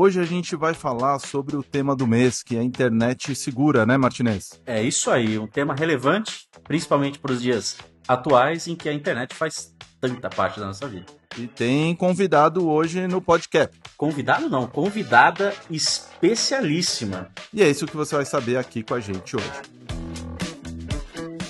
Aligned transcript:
Hoje 0.00 0.20
a 0.20 0.24
gente 0.24 0.54
vai 0.54 0.74
falar 0.74 1.18
sobre 1.18 1.56
o 1.56 1.62
tema 1.62 1.96
do 1.96 2.06
mês, 2.06 2.40
que 2.40 2.56
é 2.56 2.60
a 2.60 2.62
internet 2.62 3.34
segura, 3.34 3.84
né, 3.84 3.96
Martinez? 3.96 4.62
É 4.64 4.80
isso 4.80 5.10
aí, 5.10 5.36
um 5.36 5.48
tema 5.48 5.74
relevante, 5.74 6.48
principalmente 6.62 7.18
para 7.18 7.32
os 7.32 7.42
dias 7.42 7.76
atuais 8.06 8.68
em 8.68 8.76
que 8.76 8.88
a 8.88 8.92
internet 8.92 9.34
faz 9.34 9.74
tanta 10.00 10.30
parte 10.30 10.60
da 10.60 10.66
nossa 10.66 10.86
vida. 10.86 11.06
E 11.36 11.48
tem 11.48 11.96
convidado 11.96 12.70
hoje 12.70 13.08
no 13.08 13.20
podcast. 13.20 13.76
Convidado 13.96 14.48
não, 14.48 14.68
convidada 14.68 15.52
especialíssima. 15.68 17.28
E 17.52 17.60
é 17.60 17.68
isso 17.68 17.84
que 17.84 17.96
você 17.96 18.14
vai 18.14 18.24
saber 18.24 18.56
aqui 18.56 18.84
com 18.84 18.94
a 18.94 19.00
gente 19.00 19.34
hoje. 19.34 19.50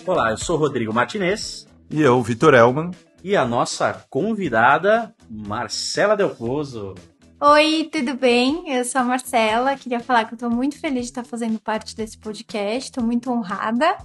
Olá, 0.07 0.31
eu 0.31 0.39
sou 0.39 0.57
Rodrigo 0.57 0.95
Martinez. 0.95 1.69
E 1.91 2.01
eu, 2.01 2.23
Vitor 2.23 2.55
Elman. 2.55 2.93
E 3.23 3.37
a 3.37 3.45
nossa 3.45 4.07
convidada, 4.09 5.15
Marcela 5.29 6.17
Del 6.17 6.31
Pozo. 6.31 6.95
Oi, 7.41 7.89
tudo 7.93 8.15
bem? 8.15 8.65
Eu 8.67 8.85
sou 8.85 9.01
a 9.01 9.05
Marcela. 9.05 9.77
Queria 9.77 10.01
falar 10.01 10.25
que 10.25 10.35
eu 10.35 10.39
tô 10.39 10.51
muito 10.51 10.77
feliz 10.81 11.03
de 11.03 11.11
estar 11.11 11.23
fazendo 11.23 11.57
parte 11.61 11.95
desse 11.95 12.19
podcast, 12.19 12.91
tô 12.91 13.01
muito 13.01 13.31
honrada. 13.31 13.97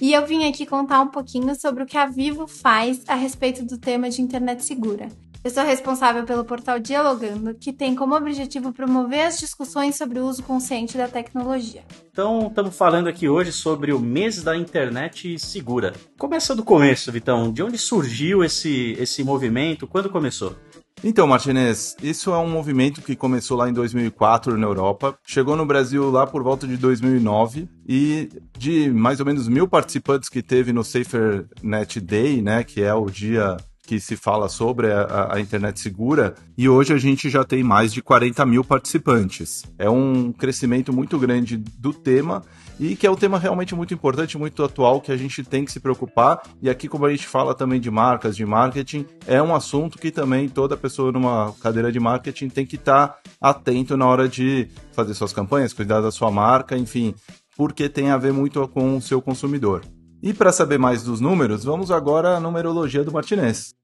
E 0.00 0.14
eu 0.14 0.26
vim 0.26 0.48
aqui 0.48 0.64
contar 0.64 1.02
um 1.02 1.08
pouquinho 1.08 1.54
sobre 1.60 1.82
o 1.82 1.86
que 1.86 1.98
a 1.98 2.06
Vivo 2.06 2.46
faz 2.46 3.02
a 3.06 3.14
respeito 3.14 3.66
do 3.66 3.76
tema 3.76 4.08
de 4.08 4.22
internet 4.22 4.64
segura. 4.64 5.08
Eu 5.44 5.50
sou 5.50 5.62
responsável 5.62 6.24
pelo 6.24 6.42
portal 6.42 6.78
Dialogando, 6.78 7.54
que 7.54 7.70
tem 7.70 7.94
como 7.94 8.14
objetivo 8.14 8.72
promover 8.72 9.26
as 9.26 9.38
discussões 9.38 9.96
sobre 9.96 10.18
o 10.18 10.26
uso 10.26 10.42
consciente 10.42 10.96
da 10.96 11.08
tecnologia. 11.08 11.82
Então, 12.10 12.46
estamos 12.48 12.76
falando 12.76 13.08
aqui 13.08 13.28
hoje 13.28 13.52
sobre 13.52 13.92
o 13.92 13.98
mês 13.98 14.42
da 14.42 14.56
internet 14.56 15.38
segura. 15.38 15.94
Começa 16.18 16.54
do 16.54 16.62
começo, 16.62 17.12
Vitão. 17.12 17.52
De 17.52 17.62
onde 17.62 17.76
surgiu 17.76 18.42
esse, 18.42 18.96
esse 18.98 19.22
movimento? 19.22 19.86
Quando 19.86 20.10
começou? 20.10 20.56
Então, 21.02 21.26
Martinez, 21.26 21.96
isso 22.02 22.30
é 22.30 22.36
um 22.36 22.48
movimento 22.48 23.00
que 23.00 23.16
começou 23.16 23.56
lá 23.56 23.70
em 23.70 23.72
2004 23.72 24.58
na 24.58 24.66
Europa, 24.66 25.18
chegou 25.24 25.56
no 25.56 25.64
Brasil 25.64 26.10
lá 26.10 26.26
por 26.26 26.42
volta 26.42 26.66
de 26.66 26.76
2009 26.76 27.66
e 27.88 28.28
de 28.58 28.90
mais 28.90 29.18
ou 29.18 29.24
menos 29.24 29.48
mil 29.48 29.66
participantes 29.66 30.28
que 30.28 30.42
teve 30.42 30.74
no 30.74 30.84
Safer 30.84 31.46
Net 31.62 31.98
Day, 32.00 32.42
né, 32.42 32.62
que 32.64 32.82
é 32.82 32.92
o 32.92 33.06
dia 33.06 33.56
que 33.82 33.98
se 33.98 34.14
fala 34.14 34.48
sobre 34.48 34.92
a, 34.92 35.30
a, 35.32 35.40
internet 35.40 35.80
segura, 35.80 36.34
e 36.56 36.68
hoje 36.68 36.92
a 36.92 36.98
gente 36.98 37.28
já 37.28 37.44
tem 37.44 37.64
mais 37.64 37.92
de 37.92 38.00
40 38.00 38.46
mil 38.46 38.62
participantes. 38.62 39.64
É 39.78 39.90
um 39.90 40.32
crescimento 40.32 40.92
muito 40.92 41.18
grande 41.18 41.56
do 41.56 41.92
tema 41.92 42.42
e 42.80 42.96
que 42.96 43.06
é 43.06 43.10
um 43.10 43.14
tema 43.14 43.38
realmente 43.38 43.74
muito 43.74 43.92
importante, 43.92 44.38
muito 44.38 44.64
atual, 44.64 45.02
que 45.02 45.12
a 45.12 45.16
gente 45.16 45.44
tem 45.44 45.66
que 45.66 45.70
se 45.70 45.78
preocupar. 45.78 46.40
E 46.62 46.70
aqui, 46.70 46.88
como 46.88 47.04
a 47.04 47.10
gente 47.10 47.26
fala 47.26 47.54
também 47.54 47.78
de 47.78 47.90
marcas, 47.90 48.34
de 48.34 48.46
marketing, 48.46 49.04
é 49.26 49.40
um 49.42 49.54
assunto 49.54 49.98
que 49.98 50.10
também 50.10 50.48
toda 50.48 50.78
pessoa 50.78 51.12
numa 51.12 51.52
cadeira 51.60 51.92
de 51.92 52.00
marketing 52.00 52.48
tem 52.48 52.64
que 52.64 52.76
estar 52.76 53.08
tá 53.08 53.18
atento 53.38 53.98
na 53.98 54.06
hora 54.06 54.26
de 54.26 54.66
fazer 54.92 55.12
suas 55.12 55.30
campanhas, 55.30 55.74
cuidar 55.74 56.00
da 56.00 56.10
sua 56.10 56.30
marca, 56.30 56.74
enfim, 56.74 57.14
porque 57.54 57.86
tem 57.86 58.10
a 58.10 58.16
ver 58.16 58.32
muito 58.32 58.66
com 58.68 58.96
o 58.96 59.02
seu 59.02 59.20
consumidor. 59.20 59.82
E 60.22 60.32
para 60.32 60.50
saber 60.50 60.78
mais 60.78 61.02
dos 61.02 61.20
números, 61.20 61.64
vamos 61.64 61.90
agora 61.90 62.38
à 62.38 62.40
numerologia 62.40 63.04
do 63.04 63.12
Martinez. 63.12 63.74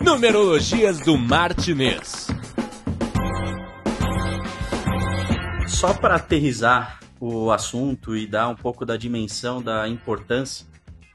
Numerologias 0.00 1.00
do 1.00 1.18
Martinez. 1.18 2.28
Só 5.66 5.92
para 5.94 6.16
aterrizar 6.16 7.01
o 7.24 7.52
assunto 7.52 8.16
e 8.16 8.26
dar 8.26 8.48
um 8.48 8.56
pouco 8.56 8.84
da 8.84 8.96
dimensão 8.96 9.62
da 9.62 9.86
importância 9.86 10.66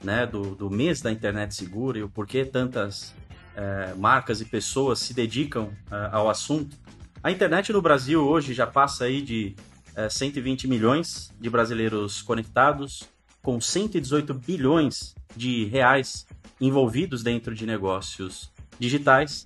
né, 0.02 0.26
do, 0.26 0.56
do 0.56 0.70
mês 0.70 1.02
da 1.02 1.12
internet 1.12 1.54
segura 1.54 1.98
e 1.98 2.04
o 2.04 2.08
porquê 2.08 2.46
tantas 2.46 3.14
é, 3.54 3.94
marcas 3.94 4.40
e 4.40 4.46
pessoas 4.46 5.00
se 5.00 5.14
dedicam 5.14 5.70
é, 5.92 6.10
ao 6.14 6.30
assunto. 6.30 6.78
A 7.22 7.30
internet 7.30 7.74
no 7.74 7.82
Brasil 7.82 8.26
hoje 8.26 8.54
já 8.54 8.66
passa 8.66 9.04
aí 9.04 9.22
de 9.22 9.54
é, 9.98 10.08
120 10.08 10.66
milhões 10.66 11.34
de 11.38 11.50
brasileiros 11.50 12.22
conectados, 12.22 13.04
com 13.42 13.60
118 13.60 14.34
bilhões 14.34 15.14
de 15.36 15.66
reais 15.66 16.26
envolvidos 16.62 17.22
dentro 17.22 17.54
de 17.54 17.66
negócios 17.66 18.50
digitais. 18.80 19.46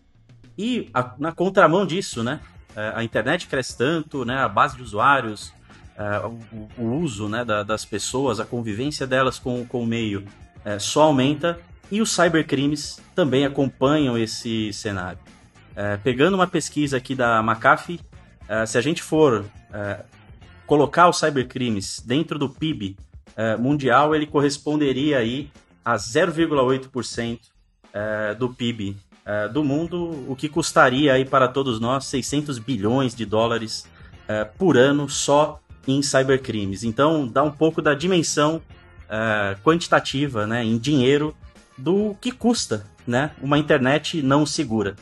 E 0.56 0.92
a, 0.94 1.16
na 1.18 1.32
contramão 1.32 1.88
disso, 1.88 2.24
né, 2.24 2.40
é, 2.76 2.94
a 2.96 3.04
internet 3.04 3.48
cresce 3.48 3.76
tanto, 3.76 4.24
né, 4.24 4.38
a 4.38 4.48
base 4.48 4.78
de 4.78 4.84
usuários, 4.84 5.52
é, 5.98 6.26
o, 6.78 6.84
uso 6.84 7.28
né, 7.28 7.44
da, 7.44 7.64
das 7.64 7.86
pessoas, 7.86 8.40
a 8.40 8.46
convivência 8.46 9.06
delas 9.06 9.38
com, 9.38 9.66
com 9.66 9.84
o 9.84 9.86
meio 9.86 10.26
é, 10.64 10.80
só 10.80 11.04
aumenta 11.04 11.60
e 11.92 12.02
os 12.02 12.12
cybercrimes 12.12 13.02
também 13.14 13.46
acompanham 13.46 14.18
esse 14.18 14.72
cenário. 14.74 15.20
É, 15.76 15.98
pegando 15.98 16.36
uma 16.36 16.48
pesquisa 16.48 16.98
aqui 16.98 17.16
da 17.16 17.40
McAfee, 17.40 18.00
se 18.68 18.78
a 18.78 18.82
gente 18.82 19.02
for 19.02 19.46
colocar 20.68 21.08
os 21.08 21.18
cybercrimes 21.20 22.02
dentro 22.06 22.38
do 22.38 22.50
PIB 22.50 22.98
mundial, 23.58 24.14
ele 24.14 24.26
corresponderia 24.26 25.20
aí 25.20 25.50
a 25.86 25.96
0,8% 25.96 27.40
é, 27.94 28.34
do 28.34 28.50
PIB 28.50 28.98
do 29.54 29.64
mundo, 29.64 30.26
o 30.28 30.36
que 30.36 30.50
custaria 30.50 31.14
aí 31.14 31.24
para 31.24 31.48
todos 31.48 31.80
nós 31.80 32.06
600 32.08 32.60
bilhões 32.60 33.16
de 33.16 33.26
dólares 33.26 33.88
por 34.58 34.76
ano 34.76 35.08
só 35.10 35.62
em 35.88 36.02
cybercrimes. 36.02 36.84
Então, 36.84 37.28
dá 37.28 37.44
um 37.44 37.52
pouco 37.52 37.82
da 37.82 37.94
dimensão 37.94 38.62
é, 39.10 39.56
quantitativa, 39.64 40.48
né, 40.48 40.64
em 40.64 40.78
dinheiro, 40.78 41.36
do 41.78 42.16
que 42.22 42.32
custa 42.32 42.86
né, 43.06 43.32
uma 43.42 43.58
internet 43.58 44.22
não 44.22 44.46
segura. 44.46 44.96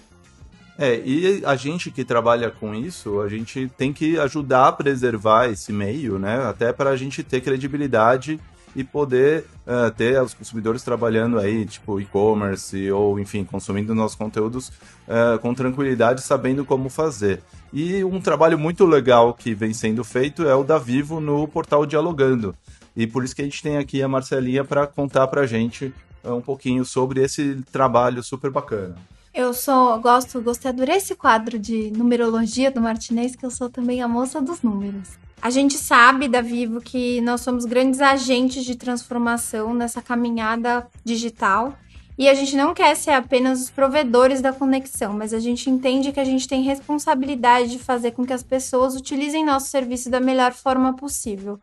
É, 0.77 1.01
e 1.05 1.43
a 1.45 1.57
gente 1.57 1.91
que 1.91 2.05
trabalha 2.05 2.49
com 2.49 2.73
isso, 2.73 3.19
a 3.19 3.27
gente 3.27 3.69
tem 3.77 3.91
que 3.91 4.17
ajudar 4.17 4.69
a 4.69 4.71
preservar 4.71 5.49
esse 5.49 5.73
meio, 5.73 6.17
né? 6.17 6.41
Até 6.47 6.71
para 6.71 6.91
a 6.91 6.95
gente 6.95 7.21
ter 7.21 7.41
credibilidade 7.41 8.39
e 8.75 8.83
poder 8.83 9.45
uh, 9.65 9.91
ter 9.91 10.21
os 10.21 10.33
consumidores 10.33 10.83
trabalhando 10.83 11.39
aí, 11.39 11.65
tipo 11.65 11.99
e-commerce 11.99 12.91
ou, 12.91 13.19
enfim, 13.19 13.43
consumindo 13.43 13.95
nossos 13.95 14.15
conteúdos 14.15 14.69
uh, 15.07 15.39
com 15.41 15.53
tranquilidade, 15.53 16.21
sabendo 16.21 16.63
como 16.63 16.89
fazer. 16.89 17.41
E 17.71 18.03
um 18.03 18.19
trabalho 18.19 18.57
muito 18.57 18.85
legal 18.85 19.33
que 19.33 19.53
vem 19.53 19.73
sendo 19.73 20.03
feito 20.03 20.47
é 20.47 20.55
o 20.55 20.63
da 20.63 20.77
Vivo 20.77 21.19
no 21.19 21.47
portal 21.47 21.85
Dialogando. 21.85 22.55
E 22.95 23.05
por 23.05 23.23
isso 23.23 23.35
que 23.35 23.41
a 23.41 23.45
gente 23.45 23.61
tem 23.61 23.77
aqui 23.77 24.01
a 24.01 24.07
Marcelinha 24.07 24.63
para 24.63 24.87
contar 24.87 25.27
para 25.27 25.41
a 25.41 25.47
gente 25.47 25.93
uh, 26.23 26.33
um 26.33 26.41
pouquinho 26.41 26.83
sobre 26.85 27.23
esse 27.23 27.61
trabalho 27.71 28.23
super 28.23 28.51
bacana. 28.51 28.95
Eu 29.33 29.53
sou, 29.53 29.99
gosto, 29.99 30.41
gostei, 30.41 30.69
adorei 30.69 30.97
esse 30.97 31.15
quadro 31.15 31.59
de 31.59 31.91
numerologia 31.91 32.71
do 32.71 32.81
Martinez, 32.81 33.35
que 33.35 33.45
eu 33.45 33.51
sou 33.51 33.69
também 33.69 34.01
a 34.01 34.07
moça 34.07 34.41
dos 34.41 34.61
números. 34.63 35.19
A 35.41 35.49
gente 35.49 35.77
sabe 35.77 36.27
da 36.27 36.41
Vivo 36.41 36.81
que 36.81 37.21
nós 37.21 37.41
somos 37.41 37.63
grandes 37.63 38.01
agentes 38.01 38.65
de 38.65 38.75
transformação 38.75 39.73
nessa 39.73 40.01
caminhada 40.01 40.85
digital. 41.03 41.77
E 42.17 42.27
a 42.27 42.33
gente 42.33 42.57
não 42.57 42.73
quer 42.73 42.93
ser 42.95 43.11
apenas 43.11 43.61
os 43.61 43.69
provedores 43.69 44.41
da 44.41 44.51
conexão, 44.51 45.13
mas 45.13 45.33
a 45.33 45.39
gente 45.39 45.69
entende 45.69 46.11
que 46.11 46.19
a 46.19 46.25
gente 46.25 46.45
tem 46.45 46.61
responsabilidade 46.61 47.69
de 47.69 47.79
fazer 47.79 48.11
com 48.11 48.25
que 48.25 48.33
as 48.33 48.43
pessoas 48.43 48.93
utilizem 48.97 49.45
nosso 49.45 49.69
serviço 49.69 50.09
da 50.09 50.19
melhor 50.19 50.51
forma 50.51 50.93
possível. 50.93 51.57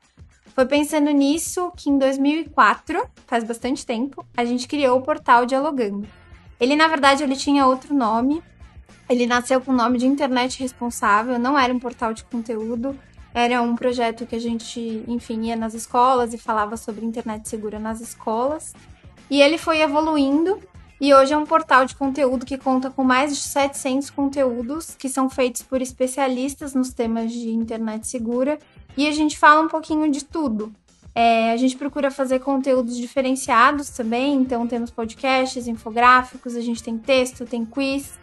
Foi 0.54 0.64
pensando 0.64 1.10
nisso 1.10 1.70
que 1.76 1.90
em 1.90 1.98
2004, 1.98 3.06
faz 3.26 3.44
bastante 3.44 3.84
tempo, 3.84 4.24
a 4.34 4.42
gente 4.46 4.66
criou 4.66 4.98
o 4.98 5.02
portal 5.02 5.44
Dialogando. 5.44 6.08
Ele, 6.58 6.74
na 6.74 6.88
verdade, 6.88 7.22
ele 7.22 7.36
tinha 7.36 7.66
outro 7.66 7.94
nome. 7.94 8.42
Ele 9.10 9.26
nasceu 9.26 9.60
com 9.60 9.70
o 9.70 9.76
nome 9.76 9.98
de 9.98 10.06
Internet 10.06 10.58
Responsável, 10.58 11.38
não 11.38 11.58
era 11.58 11.72
um 11.74 11.78
portal 11.78 12.14
de 12.14 12.24
conteúdo. 12.24 12.98
Era 13.36 13.60
um 13.60 13.76
projeto 13.76 14.24
que 14.24 14.34
a 14.34 14.38
gente, 14.38 15.04
enfim, 15.06 15.48
ia 15.48 15.56
nas 15.56 15.74
escolas 15.74 16.32
e 16.32 16.38
falava 16.38 16.74
sobre 16.74 17.04
internet 17.04 17.46
segura 17.46 17.78
nas 17.78 18.00
escolas. 18.00 18.72
E 19.28 19.42
ele 19.42 19.58
foi 19.58 19.82
evoluindo 19.82 20.58
e 20.98 21.12
hoje 21.12 21.34
é 21.34 21.36
um 21.36 21.44
portal 21.44 21.84
de 21.84 21.94
conteúdo 21.94 22.46
que 22.46 22.56
conta 22.56 22.88
com 22.88 23.04
mais 23.04 23.36
de 23.36 23.42
700 23.42 24.08
conteúdos 24.08 24.94
que 24.98 25.06
são 25.10 25.28
feitos 25.28 25.60
por 25.60 25.82
especialistas 25.82 26.72
nos 26.74 26.94
temas 26.94 27.30
de 27.30 27.50
internet 27.50 28.06
segura. 28.06 28.58
E 28.96 29.06
a 29.06 29.12
gente 29.12 29.36
fala 29.36 29.60
um 29.60 29.68
pouquinho 29.68 30.10
de 30.10 30.24
tudo. 30.24 30.72
É, 31.14 31.52
a 31.52 31.58
gente 31.58 31.76
procura 31.76 32.10
fazer 32.10 32.38
conteúdos 32.38 32.96
diferenciados 32.96 33.90
também, 33.90 34.32
então 34.32 34.66
temos 34.66 34.90
podcasts, 34.90 35.68
infográficos, 35.68 36.56
a 36.56 36.62
gente 36.62 36.82
tem 36.82 36.96
texto, 36.96 37.44
tem 37.44 37.66
quiz 37.66 38.18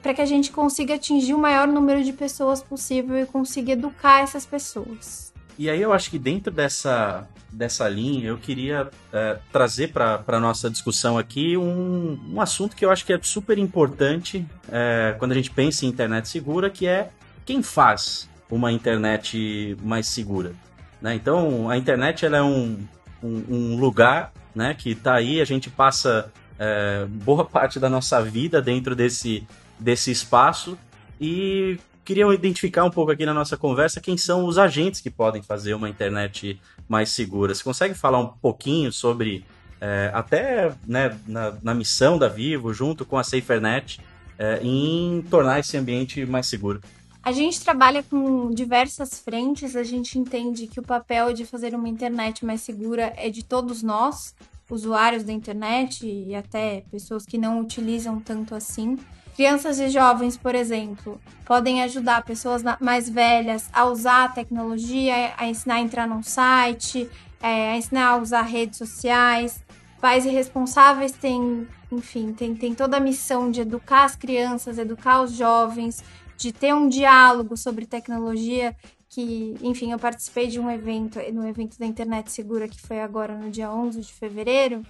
para 0.00 0.14
que 0.14 0.20
a 0.20 0.26
gente 0.26 0.52
consiga 0.52 0.94
atingir 0.94 1.34
o 1.34 1.38
maior 1.38 1.66
número 1.66 2.04
de 2.04 2.12
pessoas 2.12 2.62
possível 2.62 3.18
e 3.18 3.26
consiga 3.26 3.72
educar 3.72 4.20
essas 4.20 4.46
pessoas. 4.46 5.32
E 5.58 5.68
aí 5.68 5.80
eu 5.82 5.92
acho 5.92 6.10
que 6.10 6.18
dentro 6.18 6.52
dessa, 6.52 7.28
dessa 7.50 7.88
linha 7.88 8.28
eu 8.28 8.38
queria 8.38 8.88
é, 9.12 9.38
trazer 9.52 9.92
para 9.92 10.22
a 10.26 10.40
nossa 10.40 10.70
discussão 10.70 11.18
aqui 11.18 11.56
um, 11.56 12.18
um 12.32 12.40
assunto 12.40 12.76
que 12.76 12.84
eu 12.84 12.90
acho 12.90 13.04
que 13.04 13.12
é 13.12 13.18
super 13.22 13.58
importante 13.58 14.46
é, 14.70 15.14
quando 15.18 15.32
a 15.32 15.34
gente 15.34 15.50
pensa 15.50 15.84
em 15.84 15.88
internet 15.88 16.28
segura, 16.28 16.70
que 16.70 16.86
é 16.86 17.10
quem 17.44 17.62
faz 17.62 18.28
uma 18.50 18.70
internet 18.70 19.76
mais 19.82 20.06
segura. 20.06 20.52
Né? 21.00 21.14
Então 21.14 21.68
a 21.68 21.76
internet 21.76 22.24
ela 22.24 22.38
é 22.38 22.42
um, 22.42 22.78
um, 23.22 23.44
um 23.48 23.76
lugar 23.76 24.32
né, 24.54 24.74
que 24.74 24.90
está 24.90 25.14
aí, 25.14 25.40
a 25.40 25.44
gente 25.44 25.68
passa 25.68 26.32
é, 26.58 27.06
boa 27.06 27.44
parte 27.46 27.78
da 27.78 27.88
nossa 27.88 28.22
vida 28.22 28.60
dentro 28.62 28.94
desse, 28.94 29.46
desse 29.78 30.10
espaço 30.10 30.78
e 31.20 31.78
queria 32.04 32.26
identificar 32.32 32.84
um 32.84 32.90
pouco 32.90 33.10
aqui 33.10 33.24
na 33.24 33.34
nossa 33.34 33.56
conversa 33.56 34.00
quem 34.00 34.16
são 34.16 34.44
os 34.44 34.58
agentes 34.58 35.00
que 35.00 35.10
podem 35.10 35.42
fazer 35.42 35.74
uma 35.74 35.88
internet 35.88 36.60
mais 36.88 37.10
segura. 37.10 37.54
Você 37.54 37.64
consegue 37.64 37.94
falar 37.94 38.18
um 38.18 38.28
pouquinho 38.28 38.92
sobre 38.92 39.44
é, 39.80 40.10
até 40.14 40.74
né, 40.86 41.18
na, 41.26 41.54
na, 41.62 41.74
missão 41.74 42.18
da 42.18 42.28
Vivo, 42.28 42.72
junto 42.72 43.04
com 43.04 43.18
a 43.18 43.24
SaferNet, 43.24 44.00
é, 44.38 44.60
em 44.62 45.22
tornar 45.30 45.60
esse 45.60 45.76
ambiente 45.76 46.24
mais 46.26 46.46
seguro? 46.46 46.80
A 47.22 47.32
gente 47.32 47.60
trabalha 47.60 48.02
com 48.02 48.50
diversas 48.50 49.18
frentes, 49.18 49.74
a 49.76 49.82
gente 49.82 50.18
entende 50.18 50.66
que 50.66 50.78
o 50.78 50.82
papel 50.82 51.32
de 51.32 51.46
fazer 51.46 51.74
uma 51.74 51.88
internet 51.88 52.44
mais 52.44 52.60
segura 52.60 53.14
é 53.16 53.30
de 53.30 53.42
todos 53.42 53.82
nós, 53.82 54.34
usuários 54.70 55.24
da 55.24 55.32
internet 55.32 56.06
e 56.06 56.34
até 56.34 56.84
pessoas 56.90 57.24
que 57.24 57.38
não 57.38 57.60
utilizam 57.60 58.20
tanto 58.20 58.54
assim. 58.54 58.98
Crianças 59.34 59.80
e 59.80 59.88
jovens, 59.88 60.36
por 60.36 60.54
exemplo, 60.54 61.20
podem 61.44 61.82
ajudar 61.82 62.24
pessoas 62.24 62.62
mais 62.80 63.08
velhas 63.08 63.68
a 63.72 63.84
usar 63.84 64.24
a 64.24 64.28
tecnologia, 64.28 65.34
a 65.36 65.46
ensinar 65.46 65.76
a 65.76 65.80
entrar 65.80 66.06
num 66.06 66.22
site, 66.22 67.10
é, 67.42 67.72
a 67.72 67.76
ensinar 67.76 68.10
a 68.10 68.16
usar 68.16 68.42
redes 68.42 68.78
sociais. 68.78 69.60
Pais 70.00 70.24
irresponsáveis 70.24 71.10
têm, 71.12 71.66
enfim, 71.90 72.32
tem 72.32 72.74
toda 72.74 72.98
a 72.98 73.00
missão 73.00 73.50
de 73.50 73.62
educar 73.62 74.04
as 74.04 74.14
crianças, 74.14 74.78
educar 74.78 75.22
os 75.22 75.32
jovens, 75.32 76.04
de 76.36 76.52
ter 76.52 76.72
um 76.72 76.88
diálogo 76.88 77.56
sobre 77.56 77.86
tecnologia 77.86 78.76
que, 79.08 79.56
enfim, 79.62 79.90
eu 79.92 79.98
participei 79.98 80.46
de 80.46 80.60
um 80.60 80.70
evento, 80.70 81.18
no 81.32 81.46
evento 81.46 81.78
da 81.78 81.86
Internet 81.86 82.30
Segura 82.30 82.68
que 82.68 82.80
foi 82.80 83.00
agora 83.00 83.36
no 83.36 83.50
dia 83.50 83.70
11 83.70 84.00
de 84.00 84.12
fevereiro, 84.12 84.82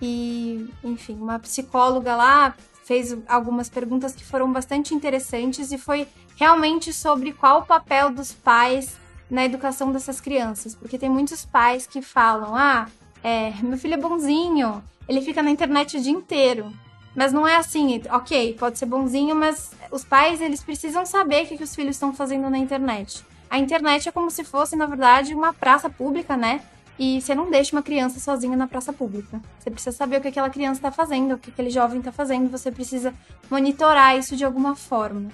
e, 0.00 0.68
enfim, 0.82 1.16
uma 1.16 1.38
psicóloga 1.38 2.16
lá 2.16 2.54
fez 2.84 3.16
algumas 3.26 3.68
perguntas 3.68 4.14
que 4.14 4.24
foram 4.24 4.52
bastante 4.52 4.94
interessantes 4.94 5.72
e 5.72 5.78
foi 5.78 6.06
realmente 6.36 6.92
sobre 6.92 7.32
qual 7.32 7.60
o 7.60 7.66
papel 7.66 8.10
dos 8.10 8.32
pais 8.32 8.96
na 9.30 9.44
educação 9.44 9.90
dessas 9.90 10.20
crianças, 10.20 10.74
porque 10.74 10.98
tem 10.98 11.08
muitos 11.08 11.44
pais 11.44 11.86
que 11.86 12.02
falam: 12.02 12.54
"Ah, 12.54 12.86
é, 13.22 13.52
meu 13.62 13.78
filho 13.78 13.94
é 13.94 13.98
bonzinho, 13.98 14.82
ele 15.08 15.22
fica 15.22 15.42
na 15.42 15.50
internet 15.50 15.96
o 15.96 16.00
dia 16.00 16.12
inteiro". 16.12 16.72
Mas 17.16 17.32
não 17.32 17.46
é 17.46 17.56
assim, 17.56 18.02
ok, 18.10 18.54
pode 18.58 18.76
ser 18.76 18.86
bonzinho, 18.86 19.36
mas 19.36 19.70
os 19.90 20.04
pais 20.04 20.40
eles 20.40 20.62
precisam 20.62 21.06
saber 21.06 21.44
o 21.44 21.46
que, 21.46 21.56
que 21.56 21.62
os 21.62 21.74
filhos 21.74 21.94
estão 21.94 22.12
fazendo 22.12 22.50
na 22.50 22.58
internet. 22.58 23.24
A 23.48 23.56
internet 23.56 24.08
é 24.08 24.12
como 24.12 24.32
se 24.32 24.42
fosse, 24.42 24.74
na 24.74 24.84
verdade, 24.84 25.32
uma 25.32 25.52
praça 25.52 25.88
pública, 25.88 26.36
né? 26.36 26.60
E 26.98 27.20
você 27.20 27.34
não 27.34 27.50
deixa 27.50 27.74
uma 27.74 27.82
criança 27.82 28.20
sozinha 28.20 28.56
na 28.56 28.68
praça 28.68 28.92
pública. 28.92 29.40
Você 29.58 29.70
precisa 29.70 29.96
saber 29.96 30.18
o 30.18 30.20
que 30.20 30.28
aquela 30.28 30.50
criança 30.50 30.78
está 30.78 30.92
fazendo, 30.92 31.34
o 31.34 31.38
que 31.38 31.50
aquele 31.50 31.70
jovem 31.70 31.98
está 31.98 32.12
fazendo. 32.12 32.50
Você 32.50 32.70
precisa 32.70 33.12
monitorar 33.50 34.16
isso 34.16 34.36
de 34.36 34.44
alguma 34.44 34.76
forma. 34.76 35.28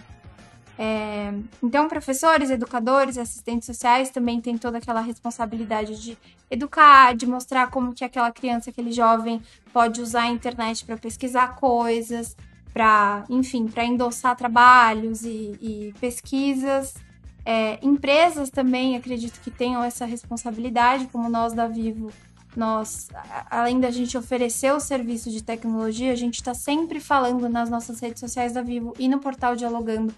É... 0.79 1.35
Então, 1.63 1.87
professores, 1.89 2.49
educadores, 2.49 3.19
assistentes 3.19 3.67
sociais 3.67 4.09
também 4.09 4.41
têm 4.41 4.57
toda 4.57 4.79
aquela 4.79 5.03
responsabilidade 5.03 6.01
de 6.03 6.17
educar, 6.51 7.15
de 7.15 7.27
mostrar 7.27 7.71
como 7.71 7.93
que 7.93 8.03
aquela 8.03 8.33
criança, 8.33 8.71
aquele 8.71 8.91
jovem 8.91 9.43
pode 9.75 10.01
usar 10.01 10.23
a 10.23 10.29
internet 10.29 10.87
para 10.87 10.97
pesquisar 10.97 11.57
coisas, 11.57 12.35
para, 12.73 13.25
enfim, 13.29 13.69
para 13.69 13.85
endossar 13.85 14.35
trabalhos 14.35 15.23
e, 15.23 15.59
e 15.61 15.95
pesquisas. 16.01 16.95
É, 17.53 17.81
empresas 17.83 18.49
também 18.49 18.95
acredito 18.95 19.41
que 19.41 19.51
tenham 19.51 19.83
essa 19.83 20.05
responsabilidade, 20.05 21.09
como 21.09 21.29
nós 21.29 21.53
da 21.53 21.67
Vivo. 21.67 22.13
Nós, 22.55 23.09
além 23.51 23.81
da 23.81 23.91
gente 23.91 24.17
oferecer 24.17 24.73
o 24.73 24.79
serviço 24.79 25.33
de 25.33 25.43
tecnologia, 25.43 26.13
a 26.13 26.15
gente 26.15 26.37
está 26.37 26.55
sempre 26.55 27.01
falando 27.01 27.49
nas 27.49 27.69
nossas 27.69 27.99
redes 27.99 28.21
sociais 28.21 28.53
da 28.53 28.63
Vivo 28.63 28.95
e 29.01 29.09
no 29.09 29.19
portal 29.19 29.57
Dialogando 29.57 30.15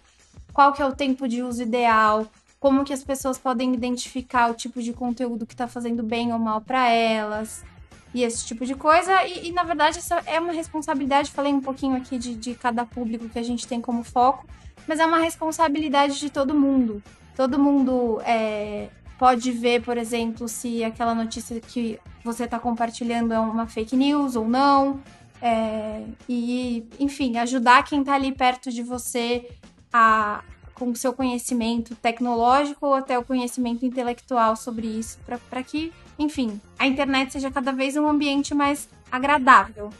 qual 0.52 0.75
que 0.75 0.82
é 0.82 0.87
o 0.87 0.94
tempo 0.94 1.26
de 1.26 1.43
uso 1.43 1.62
ideal, 1.62 2.26
como 2.61 2.84
que 2.84 2.93
as 2.93 3.02
pessoas 3.02 3.38
podem 3.38 3.73
identificar 3.73 4.50
o 4.50 4.55
tipo 4.55 4.82
de 4.82 4.93
conteúdo 4.93 5.46
que 5.46 5.55
está 5.55 5.67
fazendo 5.67 6.02
bem 6.02 6.35
ou 6.35 6.38
mal 6.38 6.61
para 6.61 6.90
elas 6.90 7.64
e 8.12 8.25
esse 8.25 8.44
tipo 8.44 8.67
de 8.67 8.75
coisa. 8.75 9.26
E, 9.26 9.49
e, 9.49 9.52
na 9.52 9.62
verdade, 9.62 9.96
essa 9.96 10.23
é 10.26 10.38
uma 10.38 10.52
responsabilidade. 10.52 11.31
Falei 11.31 11.55
um 11.55 11.62
pouquinho 11.62 11.96
aqui 11.96 12.19
de, 12.19 12.35
de 12.35 12.55
cada 12.55 12.85
público 12.85 13.26
que 13.31 13.38
a 13.38 13.43
gente 13.43 13.67
tem 13.67 13.81
como 13.81 14.05
foco, 14.05 14.46
mas 14.87 15.00
é 15.00 15.06
uma 15.06 15.19
responsabilidade 15.19 16.20
de 16.20 16.28
todo 16.28 16.55
mundo. 16.55 17.02
Todo 17.34 17.58
mundo 17.58 18.20
é, 18.25 18.88
pode 19.19 19.50
ver, 19.52 19.82
por 19.82 19.96
exemplo, 19.96 20.49
se 20.49 20.84
aquela 20.84 21.14
notícia 21.14 21.61
que 21.61 21.99
você 22.25 22.44
está 22.44 22.58
compartilhando 22.58 23.32
é 23.32 23.38
uma 23.38 23.67
fake 23.67 23.96
news 23.96 24.37
ou 24.37 24.49
não. 24.49 25.00
É, 25.40 26.05
e, 26.29 26.87
enfim, 27.00 27.37
ajudar 27.37 27.82
quem 27.84 28.00
está 28.00 28.14
ali 28.14 28.32
perto 28.32 28.70
de 28.70 28.82
você 28.82 29.49
a, 29.93 30.43
com 30.75 30.90
o 30.90 30.96
seu 30.96 31.12
conhecimento 31.12 31.96
tecnológico 31.96 32.87
ou 32.87 32.94
até 32.94 33.19
o 33.19 33.25
conhecimento 33.25 33.85
intelectual 33.85 34.55
sobre 34.55 34.87
isso, 34.87 35.19
para 35.49 35.62
que, 35.62 35.93
enfim, 36.19 36.61
a 36.78 36.87
internet 36.87 37.32
seja 37.32 37.50
cada 37.50 37.73
vez 37.73 37.96
um 37.96 38.08
ambiente 38.08 38.55
mais 38.55 38.88
agradável. 39.11 39.90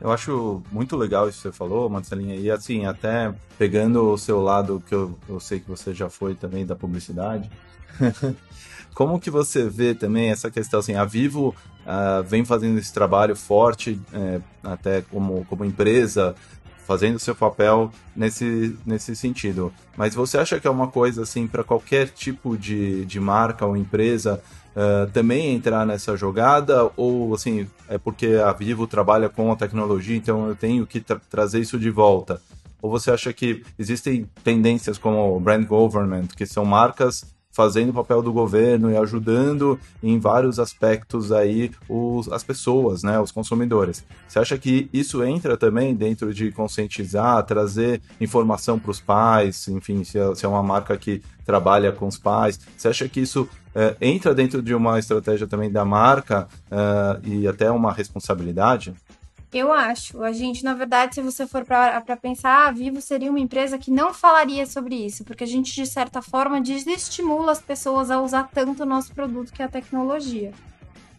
Eu 0.00 0.10
acho 0.10 0.62
muito 0.70 0.96
legal 0.96 1.28
isso 1.28 1.38
que 1.38 1.48
você 1.48 1.52
falou, 1.52 1.88
Marcelinha, 1.88 2.36
e 2.36 2.50
assim, 2.50 2.84
até 2.84 3.32
pegando 3.56 4.10
o 4.10 4.18
seu 4.18 4.40
lado, 4.42 4.82
que 4.86 4.94
eu, 4.94 5.18
eu 5.28 5.40
sei 5.40 5.60
que 5.60 5.68
você 5.68 5.94
já 5.94 6.10
foi 6.10 6.34
também 6.34 6.66
da 6.66 6.76
publicidade, 6.76 7.50
como 8.94 9.18
que 9.18 9.30
você 9.30 9.68
vê 9.68 9.94
também 9.94 10.30
essa 10.30 10.50
questão, 10.50 10.80
assim, 10.80 10.94
a 10.94 11.04
Vivo 11.04 11.54
uh, 11.86 12.22
vem 12.22 12.44
fazendo 12.44 12.78
esse 12.78 12.92
trabalho 12.92 13.34
forte, 13.34 14.00
é, 14.12 14.40
até 14.62 15.02
como, 15.02 15.44
como 15.46 15.64
empresa, 15.64 16.34
fazendo 16.86 17.18
seu 17.18 17.34
papel 17.34 17.90
nesse, 18.14 18.76
nesse 18.84 19.16
sentido. 19.16 19.72
Mas 19.96 20.14
você 20.14 20.38
acha 20.38 20.60
que 20.60 20.66
é 20.66 20.70
uma 20.70 20.88
coisa 20.88 21.22
assim 21.22 21.46
para 21.46 21.64
qualquer 21.64 22.08
tipo 22.08 22.56
de, 22.56 23.04
de 23.04 23.18
marca 23.18 23.66
ou 23.66 23.76
empresa 23.76 24.40
uh, 24.74 25.10
também 25.12 25.54
entrar 25.54 25.86
nessa 25.86 26.16
jogada? 26.16 26.90
Ou 26.96 27.34
assim, 27.34 27.66
é 27.88 27.98
porque 27.98 28.26
a 28.44 28.52
Vivo 28.52 28.86
trabalha 28.86 29.28
com 29.28 29.50
a 29.50 29.56
tecnologia, 29.56 30.16
então 30.16 30.48
eu 30.48 30.54
tenho 30.54 30.86
que 30.86 31.00
tra 31.00 31.20
trazer 31.30 31.60
isso 31.60 31.78
de 31.78 31.90
volta? 31.90 32.40
Ou 32.80 32.90
você 32.90 33.10
acha 33.10 33.32
que 33.32 33.64
existem 33.78 34.28
tendências 34.42 34.98
como 34.98 35.40
brand 35.40 35.66
government, 35.66 36.26
que 36.36 36.44
são 36.44 36.64
marcas 36.64 37.24
fazendo 37.54 37.90
o 37.90 37.94
papel 37.94 38.20
do 38.20 38.32
governo 38.32 38.90
e 38.90 38.96
ajudando 38.96 39.78
em 40.02 40.18
vários 40.18 40.58
aspectos 40.58 41.30
aí 41.30 41.70
os, 41.88 42.30
as 42.30 42.42
pessoas, 42.42 43.04
né, 43.04 43.18
os 43.20 43.30
consumidores. 43.30 44.04
Você 44.26 44.40
acha 44.40 44.58
que 44.58 44.90
isso 44.92 45.22
entra 45.22 45.56
também 45.56 45.94
dentro 45.94 46.34
de 46.34 46.50
conscientizar, 46.50 47.44
trazer 47.44 48.02
informação 48.20 48.76
para 48.76 48.90
os 48.90 49.00
pais, 49.00 49.68
enfim, 49.68 50.02
se 50.02 50.18
é, 50.18 50.34
se 50.34 50.44
é, 50.44 50.48
uma 50.48 50.64
marca 50.64 50.96
que 50.96 51.22
trabalha 51.46 51.92
com 51.92 52.08
os 52.08 52.18
pais, 52.18 52.58
você 52.76 52.88
acha 52.88 53.08
que 53.08 53.20
isso 53.20 53.48
é, 53.72 53.96
entra 54.00 54.34
dentro 54.34 54.60
de 54.60 54.74
uma 54.74 54.98
estratégia 54.98 55.46
também 55.46 55.70
da 55.70 55.84
marca 55.84 56.48
é, 56.68 57.20
e 57.22 57.46
até 57.46 57.70
uma 57.70 57.92
responsabilidade? 57.92 58.92
Eu 59.54 59.72
acho. 59.72 60.20
A 60.20 60.32
gente, 60.32 60.64
na 60.64 60.74
verdade, 60.74 61.14
se 61.14 61.22
você 61.22 61.46
for 61.46 61.64
para 61.64 62.16
pensar, 62.16 62.66
a 62.66 62.72
Vivo 62.72 63.00
seria 63.00 63.30
uma 63.30 63.38
empresa 63.38 63.78
que 63.78 63.88
não 63.88 64.12
falaria 64.12 64.66
sobre 64.66 64.96
isso, 64.96 65.22
porque 65.22 65.44
a 65.44 65.46
gente, 65.46 65.72
de 65.72 65.86
certa 65.86 66.20
forma, 66.20 66.60
desestimula 66.60 67.52
as 67.52 67.62
pessoas 67.62 68.10
a 68.10 68.20
usar 68.20 68.50
tanto 68.52 68.82
o 68.82 68.86
nosso 68.86 69.14
produto 69.14 69.52
que 69.52 69.62
é 69.62 69.66
a 69.66 69.68
tecnologia. 69.68 70.52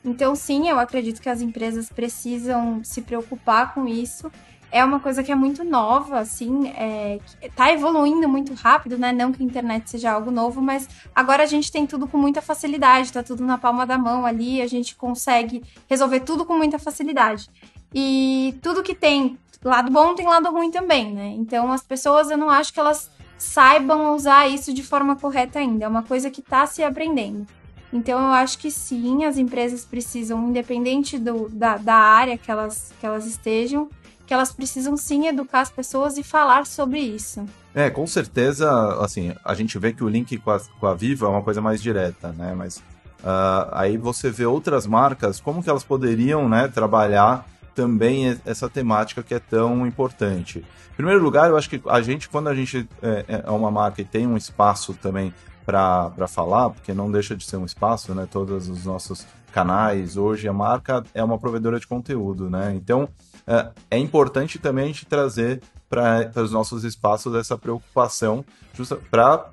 Então, 0.04 0.36
sim, 0.36 0.68
eu 0.68 0.78
acredito 0.78 1.22
que 1.22 1.30
as 1.30 1.40
empresas 1.40 1.88
precisam 1.88 2.84
se 2.84 3.02
preocupar 3.02 3.74
com 3.74 3.88
isso. 3.88 4.30
É 4.70 4.84
uma 4.84 5.00
coisa 5.00 5.24
que 5.24 5.32
é 5.32 5.36
muito 5.36 5.64
nova, 5.64 6.20
assim, 6.20 6.68
é, 6.76 7.20
tá 7.56 7.72
evoluindo 7.72 8.28
muito 8.28 8.54
rápido, 8.54 8.98
né? 8.98 9.14
Não 9.14 9.32
que 9.32 9.42
a 9.42 9.46
internet 9.46 9.90
seja 9.90 10.12
algo 10.12 10.30
novo, 10.30 10.62
mas 10.62 10.90
agora 11.16 11.44
a 11.44 11.46
gente 11.46 11.72
tem 11.72 11.88
tudo 11.88 12.06
com 12.06 12.18
muita 12.18 12.42
facilidade, 12.42 13.14
tá 13.14 13.24
tudo 13.24 13.46
na 13.46 13.58
palma 13.58 13.86
da 13.86 13.98
mão 13.98 14.26
ali, 14.26 14.62
a 14.62 14.68
gente 14.68 14.94
consegue 14.94 15.64
resolver 15.90 16.20
tudo 16.20 16.44
com 16.46 16.58
muita 16.58 16.78
facilidade. 16.78 17.50
E 17.98 18.58
tudo 18.62 18.84
que 18.84 18.94
tem 18.94 19.38
lado 19.64 19.90
bom 19.90 20.14
tem 20.14 20.28
lado 20.28 20.52
ruim 20.52 20.70
também, 20.70 21.14
né? 21.14 21.28
Então 21.38 21.72
as 21.72 21.82
pessoas 21.82 22.30
eu 22.30 22.38
não 22.38 22.50
acho 22.50 22.74
que 22.74 22.80
elas 22.80 23.10
saibam 23.38 24.14
usar 24.14 24.48
isso 24.50 24.74
de 24.74 24.84
forma 24.84 25.16
correta 25.16 25.60
ainda. 25.60 25.86
É 25.86 25.88
uma 25.88 26.04
coisa 26.04 26.30
que 26.30 26.42
está 26.42 26.68
se 26.68 26.84
aprendendo. 26.84 27.48
Então 27.94 28.20
eu 28.20 28.34
acho 28.34 28.58
que 28.58 28.70
sim, 28.70 29.24
as 29.24 29.38
empresas 29.38 29.86
precisam, 29.86 30.50
independente 30.50 31.18
do, 31.18 31.48
da, 31.48 31.78
da 31.78 31.96
área 31.96 32.38
que 32.38 32.52
elas, 32.52 32.92
que 33.00 33.06
elas 33.06 33.26
estejam, 33.26 33.90
que 34.28 34.34
elas 34.34 34.52
precisam 34.52 34.98
sim 34.98 35.28
educar 35.28 35.62
as 35.62 35.70
pessoas 35.70 36.18
e 36.18 36.24
falar 36.24 36.66
sobre 36.66 37.00
isso. 37.00 37.46
É, 37.74 37.90
com 37.90 38.06
certeza, 38.06 38.70
assim, 39.02 39.34
a 39.44 39.54
gente 39.54 39.80
vê 39.80 39.94
que 39.94 40.04
o 40.04 40.10
link 40.10 40.38
com 40.38 40.52
a, 40.52 40.60
com 40.80 40.88
a 40.88 40.94
Viva 40.94 41.28
é 41.28 41.30
uma 41.30 41.42
coisa 41.42 41.62
mais 41.62 41.82
direta, 41.82 42.34
né? 42.34 42.54
Mas 42.54 42.78
uh, 42.78 43.72
aí 43.72 43.98
você 43.98 44.30
vê 44.30 44.46
outras 44.46 44.86
marcas, 44.86 45.40
como 45.40 45.64
que 45.64 45.70
elas 45.70 45.84
poderiam, 45.84 46.50
né, 46.50 46.68
trabalhar 46.68 47.46
também 47.76 48.40
essa 48.46 48.70
temática 48.70 49.22
que 49.22 49.34
é 49.34 49.40
tão 49.40 49.86
importante. 49.86 50.60
Em 50.60 50.96
primeiro 50.96 51.22
lugar, 51.22 51.50
eu 51.50 51.58
acho 51.58 51.70
que 51.70 51.82
a 51.88 52.02
gente, 52.02 52.30
quando 52.30 52.48
a 52.48 52.56
gente 52.56 52.88
é, 53.02 53.26
é, 53.28 53.44
é 53.46 53.52
uma 53.52 53.70
marca 53.70 54.02
e 54.02 54.06
tem 54.06 54.26
um 54.26 54.38
espaço 54.38 54.94
também 54.94 55.34
para 55.66 56.28
falar, 56.28 56.70
porque 56.70 56.94
não 56.94 57.12
deixa 57.12 57.36
de 57.36 57.44
ser 57.44 57.58
um 57.58 57.66
espaço, 57.66 58.14
né? 58.14 58.28
Todos 58.32 58.70
os 58.70 58.86
nossos 58.86 59.26
canais, 59.52 60.16
hoje 60.16 60.48
a 60.48 60.54
marca 60.54 61.04
é 61.14 61.24
uma 61.24 61.38
provedora 61.38 61.80
de 61.80 61.88
conteúdo, 61.88 62.50
né? 62.50 62.74
Então, 62.76 63.10
é, 63.46 63.70
é 63.92 63.98
importante 63.98 64.58
também 64.60 64.86
a 64.86 64.88
gente 64.88 65.06
trazer 65.06 65.62
para 65.90 66.32
os 66.42 66.52
nossos 66.52 66.84
espaços 66.84 67.36
essa 67.36 67.58
preocupação 67.58 68.46
justa, 68.74 68.98
para 69.10 69.50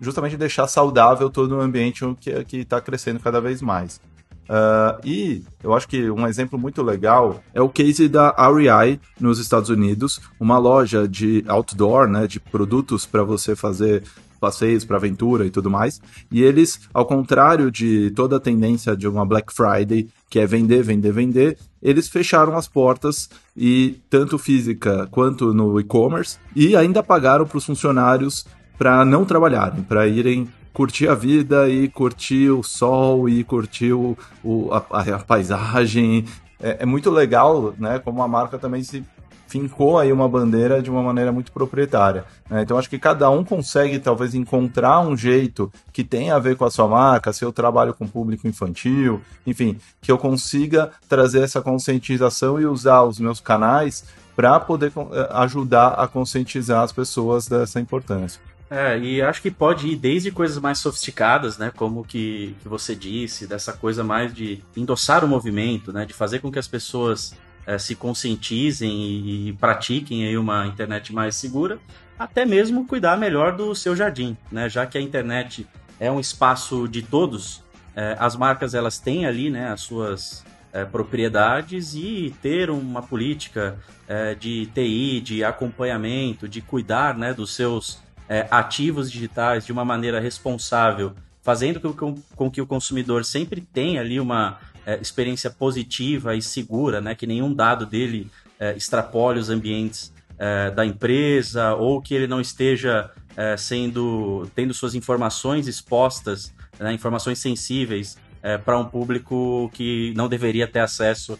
justamente 0.00 0.36
deixar 0.36 0.66
saudável 0.66 1.28
todo 1.30 1.56
o 1.56 1.60
ambiente 1.60 2.04
que 2.46 2.58
está 2.58 2.80
crescendo 2.80 3.20
cada 3.20 3.40
vez 3.40 3.60
mais. 3.60 4.00
Uh, 4.48 5.00
e 5.04 5.42
eu 5.62 5.74
acho 5.74 5.88
que 5.88 6.08
um 6.10 6.26
exemplo 6.26 6.58
muito 6.58 6.82
legal 6.82 7.42
é 7.52 7.60
o 7.60 7.68
case 7.68 8.08
da 8.08 8.30
REI 8.30 9.00
nos 9.20 9.38
Estados 9.38 9.70
Unidos, 9.70 10.20
uma 10.38 10.58
loja 10.58 11.08
de 11.08 11.44
outdoor, 11.48 12.08
né, 12.08 12.26
de 12.26 12.38
produtos 12.38 13.04
para 13.04 13.24
você 13.24 13.56
fazer 13.56 14.04
passeios 14.38 14.84
para 14.84 14.96
aventura 14.96 15.44
e 15.46 15.50
tudo 15.50 15.70
mais. 15.70 16.00
E 16.30 16.42
eles, 16.42 16.80
ao 16.92 17.06
contrário 17.06 17.70
de 17.70 18.10
toda 18.12 18.36
a 18.36 18.40
tendência 18.40 18.96
de 18.96 19.08
uma 19.08 19.26
Black 19.26 19.52
Friday, 19.52 20.08
que 20.30 20.38
é 20.38 20.46
vender, 20.46 20.82
vender, 20.82 21.12
vender, 21.12 21.58
eles 21.82 22.08
fecharam 22.08 22.56
as 22.56 22.68
portas 22.68 23.28
e 23.56 24.00
tanto 24.10 24.38
física 24.38 25.08
quanto 25.10 25.52
no 25.52 25.80
e-commerce 25.80 26.38
e 26.54 26.76
ainda 26.76 27.02
pagaram 27.02 27.46
para 27.46 27.58
os 27.58 27.64
funcionários 27.64 28.46
para 28.78 29.04
não 29.04 29.24
trabalharem, 29.24 29.82
para 29.82 30.06
irem 30.06 30.48
curtir 30.76 31.08
a 31.08 31.14
vida 31.14 31.70
e 31.70 31.88
curtir 31.88 32.50
o 32.50 32.62
sol 32.62 33.30
e 33.30 33.42
curtir 33.42 33.94
o, 33.94 34.14
o 34.44 34.68
a, 34.70 35.00
a, 35.00 35.18
paisagem. 35.20 36.26
É, 36.60 36.76
é, 36.80 36.86
muito 36.86 37.10
legal, 37.10 37.72
né? 37.78 37.98
Como 37.98 38.22
a 38.22 38.28
marca 38.28 38.58
também 38.58 38.82
se 38.82 39.02
fincou 39.48 39.98
aí 39.98 40.12
uma 40.12 40.28
bandeira 40.28 40.82
de 40.82 40.90
uma 40.90 41.02
maneira 41.02 41.32
muito 41.32 41.50
proprietária. 41.50 42.26
Né? 42.50 42.60
Então 42.60 42.76
acho 42.76 42.90
que 42.90 42.98
cada 42.98 43.30
um 43.30 43.42
consegue 43.42 43.98
talvez 43.98 44.34
encontrar 44.34 45.00
um 45.00 45.16
jeito 45.16 45.72
que 45.94 46.04
tenha 46.04 46.34
a 46.34 46.38
ver 46.38 46.56
com 46.56 46.66
a 46.66 46.70
sua 46.70 46.86
marca, 46.86 47.32
se 47.32 47.42
eu 47.42 47.52
trabalho 47.52 47.94
com 47.94 48.06
público 48.06 48.46
infantil, 48.46 49.22
enfim, 49.46 49.78
que 50.02 50.12
eu 50.12 50.18
consiga 50.18 50.90
trazer 51.08 51.40
essa 51.40 51.62
conscientização 51.62 52.60
e 52.60 52.66
usar 52.66 53.02
os 53.02 53.18
meus 53.18 53.40
canais 53.40 54.04
para 54.34 54.60
poder 54.60 54.92
eh, 54.94 55.28
ajudar 55.30 55.94
a 55.94 56.06
conscientizar 56.06 56.82
as 56.82 56.92
pessoas 56.92 57.48
dessa 57.48 57.80
importância. 57.80 58.38
É, 58.68 58.98
e 58.98 59.22
acho 59.22 59.40
que 59.40 59.50
pode 59.50 59.86
ir 59.86 59.96
desde 59.96 60.32
coisas 60.32 60.58
mais 60.58 60.78
sofisticadas, 60.78 61.56
né? 61.56 61.70
Como 61.74 62.04
que, 62.04 62.56
que 62.60 62.68
você 62.68 62.96
disse, 62.96 63.46
dessa 63.46 63.72
coisa 63.72 64.02
mais 64.02 64.34
de 64.34 64.62
endossar 64.76 65.24
o 65.24 65.28
movimento, 65.28 65.92
né? 65.92 66.04
De 66.04 66.12
fazer 66.12 66.40
com 66.40 66.50
que 66.50 66.58
as 66.58 66.66
pessoas 66.66 67.36
é, 67.64 67.78
se 67.78 67.94
conscientizem 67.94 68.90
e, 68.90 69.48
e, 69.48 69.52
pratiquem 69.52 70.26
aí 70.26 70.36
uma 70.36 70.66
internet 70.66 71.12
mais 71.12 71.36
segura, 71.36 71.78
até 72.18 72.44
mesmo 72.44 72.86
cuidar 72.86 73.16
melhor 73.16 73.56
do 73.56 73.72
seu 73.74 73.94
jardim, 73.94 74.36
né? 74.50 74.68
Já 74.68 74.84
que 74.84 74.98
a 74.98 75.00
internet 75.00 75.64
é 76.00 76.10
um 76.10 76.18
espaço 76.18 76.88
de 76.88 77.02
todos, 77.02 77.62
é, 77.94 78.16
as 78.18 78.34
marcas 78.34 78.74
elas 78.74 78.98
têm 78.98 79.26
ali, 79.26 79.48
né? 79.48 79.70
As 79.70 79.82
suas 79.82 80.44
é, 80.72 80.84
propriedades 80.84 81.94
e 81.94 82.34
ter 82.42 82.68
uma 82.68 83.00
política 83.00 83.78
é, 84.08 84.34
de 84.34 84.66
TI, 84.74 85.20
de 85.20 85.44
acompanhamento, 85.44 86.48
de 86.48 86.60
cuidar, 86.60 87.16
né? 87.16 87.32
Dos 87.32 87.54
seus 87.54 88.04
é, 88.28 88.46
ativos 88.50 89.10
digitais 89.10 89.64
de 89.64 89.72
uma 89.72 89.84
maneira 89.84 90.20
responsável, 90.20 91.12
fazendo 91.42 91.80
com, 91.92 92.14
com 92.34 92.50
que 92.50 92.60
o 92.60 92.66
consumidor 92.66 93.24
sempre 93.24 93.60
tenha 93.60 94.00
ali 94.00 94.18
uma 94.18 94.58
é, 94.84 94.98
experiência 95.00 95.50
positiva 95.50 96.34
e 96.34 96.42
segura, 96.42 97.00
né? 97.00 97.14
Que 97.14 97.26
nenhum 97.26 97.52
dado 97.52 97.84
dele 97.84 98.30
é, 98.58 98.76
extrapole 98.76 99.38
os 99.38 99.50
ambientes 99.50 100.12
é, 100.38 100.70
da 100.70 100.84
empresa 100.84 101.74
ou 101.74 102.00
que 102.00 102.14
ele 102.14 102.26
não 102.26 102.40
esteja 102.40 103.10
é, 103.36 103.56
sendo 103.56 104.48
tendo 104.54 104.72
suas 104.72 104.94
informações 104.94 105.66
expostas, 105.66 106.54
né, 106.78 106.92
informações 106.92 107.38
sensíveis 107.38 108.16
é, 108.42 108.56
para 108.56 108.78
um 108.78 108.84
público 108.84 109.70
que 109.72 110.12
não 110.16 110.28
deveria 110.28 110.66
ter 110.66 110.80
acesso 110.80 111.38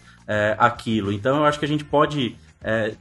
àquilo. 0.59 1.13
Então 1.13 1.37
eu 1.37 1.45
acho 1.45 1.57
que 1.57 1.65
a 1.65 1.69
gente 1.69 1.85
pode 1.85 2.35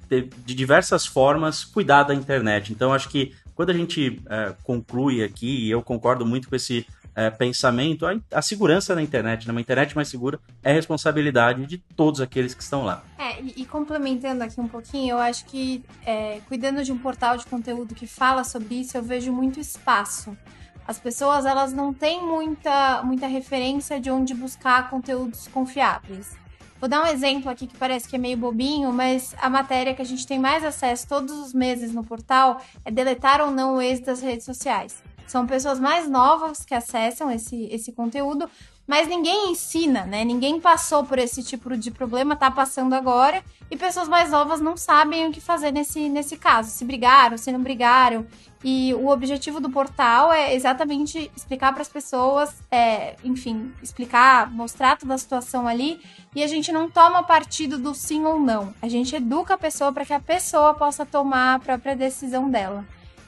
ter, 0.07 0.29
de 0.45 0.53
diversas 0.53 1.07
formas 1.07 1.63
cuidar 1.63 2.03
da 2.03 2.13
internet. 2.13 2.71
Então 2.71 2.93
acho 2.93 3.09
que 3.09 3.33
quando 3.55 3.69
a 3.69 3.73
gente 3.73 4.21
é, 4.29 4.53
conclui 4.63 5.23
aqui, 5.23 5.65
e 5.65 5.71
eu 5.71 5.81
concordo 5.81 6.25
muito 6.25 6.49
com 6.49 6.55
esse 6.55 6.85
é, 7.15 7.29
pensamento, 7.29 8.05
a, 8.05 8.13
a, 8.33 8.41
segurança 8.41 8.93
na 8.93 9.01
internet, 9.01 9.47
né? 9.47 9.51
uma 9.51 9.61
internet 9.61 9.95
mais 9.95 10.09
segura, 10.09 10.37
é 10.61 10.73
responsabilidade 10.73 11.65
de 11.65 11.77
todos 11.77 12.19
aqueles 12.19 12.53
que 12.53 12.61
estão 12.61 12.83
lá. 12.83 13.03
É, 13.17 13.41
e, 13.41 13.61
e 13.61 13.65
complementando 13.65 14.43
aqui 14.43 14.59
um 14.59 14.67
pouquinho, 14.67 15.13
eu 15.13 15.19
acho 15.19 15.45
que 15.45 15.83
é, 16.05 16.41
cuidando 16.47 16.83
de 16.83 16.91
um 16.91 16.97
portal 16.97 17.37
de 17.37 17.45
conteúdo 17.45 17.95
que 17.95 18.05
fala 18.05 18.43
sobre 18.43 18.75
isso, 18.75 18.97
eu 18.97 19.01
vejo 19.01 19.31
muito 19.31 19.59
espaço. 19.59 20.37
As 20.85 20.99
pessoas 20.99 21.45
elas 21.45 21.73
não 21.73 21.93
têm 21.93 22.21
muita, 22.21 23.01
muita 23.03 23.25
referência 23.25 23.99
de 23.99 24.11
onde 24.11 24.35
buscar 24.35 24.89
conteúdos 24.89 25.47
confiáveis. 25.47 26.37
Vou 26.85 26.89
dar 26.91 27.01
um 27.01 27.07
exemplo 27.07 27.49
aqui 27.49 27.65
que 27.65 27.75
parece 27.75 28.07
que 28.07 28.15
é 28.15 28.19
meio 28.19 28.37
bobinho, 28.37 28.93
mas 28.93 29.33
a 29.41 29.49
matéria 29.49 29.95
que 29.95 30.03
a 30.03 30.05
gente 30.05 30.27
tem 30.27 30.37
mais 30.37 30.63
acesso 30.63 31.07
todos 31.07 31.31
os 31.31 31.51
meses 31.51 31.91
no 31.91 32.03
portal 32.03 32.61
é 32.85 32.91
deletar 32.91 33.41
ou 33.41 33.49
não 33.49 33.77
o 33.77 33.81
ex 33.81 34.01
das 34.01 34.21
redes 34.21 34.45
sociais. 34.45 35.01
São 35.25 35.47
pessoas 35.47 35.79
mais 35.79 36.07
novas 36.07 36.63
que 36.63 36.75
acessam 36.75 37.31
esse, 37.31 37.65
esse 37.71 37.91
conteúdo, 37.91 38.47
mas 38.87 39.07
ninguém 39.07 39.51
ensina, 39.51 40.05
né? 40.05 40.23
Ninguém 40.23 40.59
passou 40.59 41.03
por 41.03 41.17
esse 41.17 41.41
tipo 41.41 41.75
de 41.75 41.89
problema, 41.89 42.35
tá 42.35 42.51
passando 42.51 42.93
agora, 42.93 43.43
e 43.69 43.75
pessoas 43.75 44.07
mais 44.07 44.29
novas 44.29 44.61
não 44.61 44.77
sabem 44.77 45.27
o 45.27 45.31
que 45.31 45.41
fazer 45.41 45.71
nesse, 45.71 46.07
nesse 46.07 46.37
caso. 46.37 46.69
Se 46.69 46.85
brigaram, 46.85 47.37
se 47.37 47.51
não 47.51 47.61
brigaram. 47.61 48.25
E 48.63 48.93
o 48.95 49.09
objetivo 49.09 49.59
do 49.59 49.69
portal 49.69 50.31
é 50.31 50.55
exatamente 50.55 51.31
explicar 51.35 51.71
para 51.71 51.81
as 51.81 51.89
pessoas, 51.89 52.55
é, 52.71 53.15
enfim, 53.23 53.71
explicar, 53.81 54.51
mostrar 54.51 54.97
toda 54.97 55.13
a 55.13 55.17
situação 55.17 55.67
ali. 55.67 55.99
E 56.35 56.43
a 56.43 56.47
gente 56.47 56.71
não 56.71 56.89
toma 56.89 57.23
partido 57.23 57.77
do 57.77 57.93
sim 57.95 58.23
ou 58.25 58.39
não. 58.39 58.73
A 58.81 58.87
gente 58.87 59.15
educa 59.15 59.55
a 59.55 59.57
pessoa 59.57 59.91
para 59.91 60.05
que 60.05 60.13
a 60.13 60.19
pessoa 60.19 60.73
possa 60.73 61.05
tomar 61.05 61.55
a 61.55 61.59
própria 61.59 61.95
decisão 61.95 62.49
dela. 62.49 62.85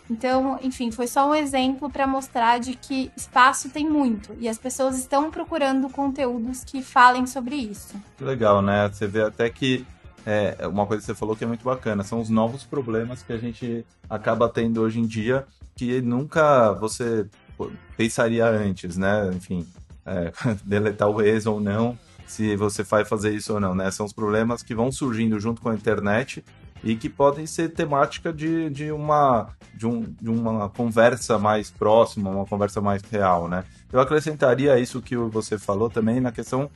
Então, 0.10 0.58
enfim, 0.62 0.92
foi 0.92 1.08
só 1.08 1.30
um 1.30 1.36
exemplo 1.36 1.90
para 1.90 2.08
mostrar 2.08 2.60
de 2.60 2.76
que 2.76 3.12
espaço 3.16 3.70
tem 3.70 3.90
muito 3.90 4.36
e 4.40 4.48
as 4.48 4.58
pessoas 4.58 4.98
estão 4.98 5.30
procurando 5.30 5.90
conteúdos 5.90 6.64
que 6.64 6.82
falem 6.82 7.28
sobre 7.28 7.56
isso. 7.56 7.96
Legal, 8.20 8.62
né? 8.62 8.90
Você 8.90 9.06
vê 9.06 9.22
até 9.22 9.50
que 9.50 9.86
é, 10.26 10.68
uma 10.68 10.86
coisa 10.86 11.02
que 11.02 11.08
você 11.08 11.16
falou 11.16 11.36
que 11.36 11.44
é 11.44 11.48
muito 11.48 11.64
bacana, 11.64 12.04
são 12.04 12.20
os 12.20 12.30
novos 12.30 12.64
problemas 12.64 13.22
que 13.24 13.34
a 13.34 13.38
gente 13.38 13.86
acaba 14.10 14.50
tendo 14.50 14.82
hoje 14.82 15.00
em 15.00 15.06
dia 15.06 15.46
que 15.76 16.02
nunca 16.02 16.74
você 16.74 17.28
pensaria 17.96 18.46
antes, 18.46 18.98
né? 18.98 19.30
Enfim, 19.34 19.66
é, 20.06 20.32
deletar 20.66 21.10
o 21.10 21.22
ex 21.22 21.46
ou 21.46 21.60
não, 21.60 21.98
se 22.26 22.56
você 22.56 22.84
vai 22.84 23.06
fazer 23.06 23.34
isso 23.34 23.54
ou 23.54 23.60
não, 23.60 23.74
né? 23.74 23.90
São 23.92 24.06
os 24.06 24.14
problemas 24.14 24.62
que 24.64 24.76
vão 24.76 24.92
surgindo 24.92 25.40
junto 25.40 25.62
com 25.62 25.70
a 25.70 25.76
internet 25.76 26.44
e 26.84 26.96
que 26.96 27.10
podem 27.10 27.46
ser 27.46 27.70
temática 27.70 28.32
de, 28.32 28.70
de, 28.70 28.92
uma, 28.92 29.50
de, 29.74 29.88
um, 29.88 30.02
de 30.22 30.30
uma 30.30 30.70
conversa 30.70 31.38
mais 31.38 31.70
próxima, 31.70 32.30
uma 32.30 32.46
conversa 32.46 32.82
mais 32.82 33.02
real, 33.04 33.48
né? 33.48 33.64
Eu 33.92 34.00
acrescentaria 34.00 34.80
isso 34.80 35.02
que 35.02 35.16
você 35.16 35.58
falou 35.58 35.90
também 35.90 36.20
na 36.20 36.32
questão 36.32 36.70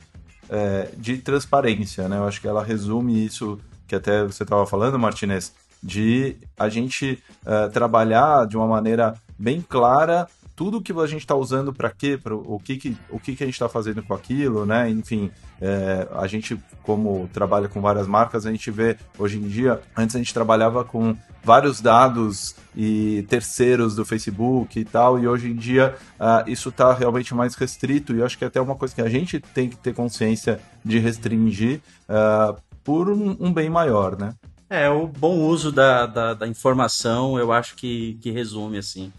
é, 0.48 0.88
de 0.96 1.18
transparência, 1.18 2.08
né? 2.08 2.18
Eu 2.18 2.24
acho 2.26 2.40
que 2.40 2.48
ela 2.48 2.64
resume 2.64 3.24
isso 3.24 3.58
que 3.86 3.94
até 3.94 4.24
você 4.24 4.42
estava 4.42 4.66
falando, 4.66 4.98
Martinez, 4.98 5.52
de 5.82 6.36
a 6.58 6.68
gente 6.68 7.22
uh, 7.44 7.70
trabalhar 7.70 8.46
de 8.46 8.56
uma 8.56 8.66
maneira 8.66 9.14
bem 9.38 9.60
clara 9.60 10.28
tudo 10.54 10.82
que 10.82 10.92
a 10.92 11.06
gente 11.06 11.22
está 11.22 11.34
usando 11.34 11.72
para 11.72 11.90
quê, 11.90 12.18
pra, 12.22 12.34
o, 12.34 12.60
que, 12.62 12.76
que, 12.76 12.96
o 13.10 13.18
que, 13.18 13.34
que 13.34 13.42
a 13.42 13.46
gente 13.46 13.54
está 13.54 13.68
fazendo 13.68 14.02
com 14.02 14.14
aquilo, 14.14 14.66
né? 14.66 14.88
Enfim, 14.88 15.30
é, 15.60 16.06
a 16.14 16.26
gente, 16.26 16.56
como 16.82 17.28
trabalha 17.32 17.68
com 17.68 17.80
várias 17.80 18.06
marcas, 18.06 18.46
a 18.46 18.50
gente 18.50 18.70
vê 18.70 18.96
hoje 19.18 19.38
em 19.38 19.48
dia, 19.48 19.80
antes 19.96 20.14
a 20.14 20.18
gente 20.18 20.32
trabalhava 20.32 20.84
com 20.84 21.16
vários 21.42 21.80
dados 21.80 22.54
e 22.76 23.24
terceiros 23.28 23.96
do 23.96 24.04
Facebook 24.04 24.78
e 24.78 24.84
tal, 24.84 25.18
e 25.18 25.26
hoje 25.26 25.50
em 25.50 25.56
dia 25.56 25.96
uh, 26.20 26.48
isso 26.48 26.68
está 26.68 26.92
realmente 26.92 27.34
mais 27.34 27.54
restrito, 27.54 28.14
e 28.14 28.22
acho 28.22 28.38
que 28.38 28.44
é 28.44 28.46
até 28.46 28.60
uma 28.60 28.76
coisa 28.76 28.94
que 28.94 29.02
a 29.02 29.08
gente 29.08 29.40
tem 29.40 29.68
que 29.68 29.76
ter 29.76 29.94
consciência 29.94 30.60
de 30.84 30.98
restringir 30.98 31.80
uh, 32.08 32.56
por 32.84 33.10
um, 33.10 33.36
um 33.40 33.52
bem 33.52 33.68
maior, 33.68 34.16
né? 34.18 34.34
É, 34.74 34.88
o 34.88 35.06
bom 35.06 35.36
uso 35.36 35.70
da, 35.70 36.06
da, 36.06 36.32
da, 36.32 36.48
informação, 36.48 37.38
eu 37.38 37.52
acho 37.52 37.74
que, 37.76 38.16
que 38.22 38.30
resume, 38.30 38.78
assim. 38.78 39.12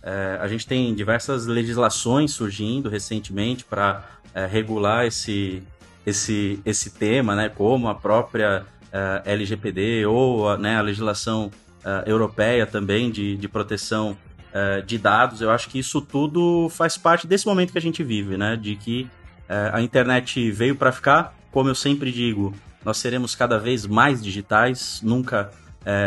É, 0.00 0.38
a 0.40 0.46
gente 0.46 0.64
tem 0.64 0.94
diversas 0.94 1.46
legislações 1.46 2.30
surgindo 2.30 2.88
recentemente 2.88 3.64
para 3.64 4.04
é, 4.32 4.46
regular 4.46 5.04
esse, 5.04 5.64
esse, 6.06 6.60
esse 6.64 6.90
tema, 6.90 7.34
né, 7.34 7.48
como 7.48 7.88
a 7.88 7.94
própria 7.96 8.64
é, 8.92 9.22
LGPD 9.32 10.06
ou 10.06 10.56
né, 10.56 10.76
a 10.76 10.80
legislação 10.80 11.50
é, 11.84 12.08
europeia 12.08 12.64
também 12.64 13.10
de, 13.10 13.36
de 13.36 13.48
proteção 13.48 14.16
é, 14.54 14.80
de 14.80 14.96
dados. 14.96 15.40
Eu 15.40 15.50
acho 15.50 15.68
que 15.70 15.80
isso 15.80 16.00
tudo 16.00 16.68
faz 16.68 16.96
parte 16.96 17.26
desse 17.26 17.48
momento 17.48 17.72
que 17.72 17.78
a 17.78 17.82
gente 17.82 18.04
vive, 18.04 18.36
né, 18.36 18.54
de 18.54 18.76
que 18.76 19.10
é, 19.48 19.72
a 19.72 19.82
internet 19.82 20.52
veio 20.52 20.76
para 20.76 20.92
ficar. 20.92 21.34
Como 21.50 21.68
eu 21.68 21.74
sempre 21.74 22.12
digo, 22.12 22.54
nós 22.84 22.98
seremos 22.98 23.34
cada 23.34 23.58
vez 23.58 23.86
mais 23.86 24.22
digitais, 24.22 25.00
nunca 25.02 25.50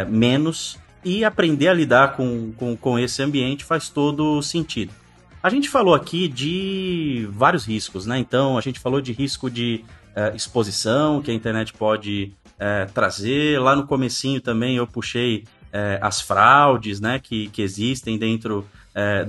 menos 0.07 0.77
e 1.03 1.25
aprender 1.25 1.67
a 1.67 1.73
lidar 1.73 2.15
com, 2.15 2.51
com, 2.53 2.77
com 2.77 2.97
esse 2.97 3.21
ambiente 3.21 3.63
faz 3.63 3.89
todo 3.89 4.41
sentido. 4.41 4.93
A 5.41 5.49
gente 5.49 5.67
falou 5.67 5.93
aqui 5.93 6.29
de 6.29 7.27
vários 7.31 7.65
riscos, 7.65 8.05
né? 8.05 8.17
Então, 8.17 8.57
a 8.57 8.61
gente 8.61 8.79
falou 8.79 9.01
de 9.01 9.11
risco 9.11 9.49
de 9.49 9.83
uh, 10.15 10.33
exposição 10.33 11.21
que 11.21 11.29
a 11.29 11.33
internet 11.33 11.73
pode 11.73 12.31
uh, 12.55 12.89
trazer. 12.93 13.59
Lá 13.59 13.75
no 13.75 13.85
comecinho 13.85 14.39
também 14.39 14.77
eu 14.77 14.87
puxei 14.87 15.43
uh, 15.65 15.99
as 15.99 16.21
fraudes, 16.21 17.01
né? 17.01 17.19
Que, 17.19 17.49
que 17.49 17.61
existem 17.61 18.17
dentro 18.17 18.65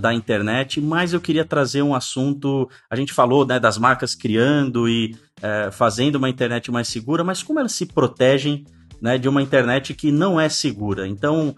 da 0.01 0.13
internet. 0.13 0.81
Mas 0.81 1.13
eu 1.13 1.21
queria 1.21 1.45
trazer 1.45 1.83
um 1.83 1.95
assunto... 1.95 2.69
A 2.91 2.97
gente 2.97 3.13
falou 3.13 3.47
né, 3.47 3.59
das 3.59 3.79
marcas 3.79 4.15
criando 4.15 4.89
e 4.89 5.17
fazendo 5.73 6.17
uma 6.17 6.29
internet 6.29 6.71
mais 6.71 6.89
segura, 6.89 7.25
mas 7.25 7.43
como 7.43 7.59
elas 7.59 7.73
se 7.73 7.87
protegem 7.87 8.65
né, 9.01 9.17
de 9.19 9.29
uma 9.29 9.43
internet 9.43 9.95
que 9.95 10.13
não 10.13 10.41
é 10.41 10.49
segura? 10.49 11.09
Então, 11.09 11.55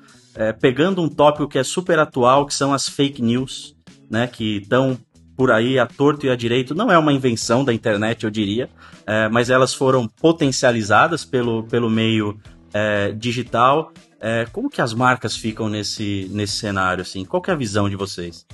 pegando 0.60 1.02
um 1.02 1.08
tópico 1.08 1.48
que 1.48 1.58
é 1.58 1.64
super 1.64 1.98
atual, 1.98 2.46
que 2.46 2.54
são 2.54 2.72
as 2.72 2.88
fake 2.88 3.20
news, 3.22 3.76
né, 4.10 4.26
que 4.26 4.58
estão 4.58 4.98
por 5.36 5.50
aí 5.50 5.78
a 5.78 5.86
torto 5.86 6.26
e 6.26 6.30
a 6.30 6.36
direito. 6.36 6.74
Não 6.74 6.90
é 6.90 6.96
uma 6.96 7.12
invenção 7.12 7.64
da 7.64 7.74
internet, 7.74 8.24
eu 8.24 8.30
diria, 8.30 8.70
é, 9.06 9.28
mas 9.28 9.50
elas 9.50 9.74
foram 9.74 10.08
potencializadas 10.08 11.24
pelo, 11.24 11.64
pelo 11.64 11.90
meio 11.90 12.40
é, 12.72 13.12
digital. 13.12 13.92
É, 14.28 14.44
como 14.46 14.68
que 14.68 14.82
as 14.82 14.92
marcas 14.92 15.36
ficam 15.36 15.68
nesse, 15.68 16.28
nesse 16.32 16.54
cenário? 16.54 17.02
Assim? 17.02 17.24
Qual 17.24 17.40
é 17.46 17.52
a 17.52 17.54
visão 17.54 17.88
de 17.88 17.94
vocês? 17.94 18.44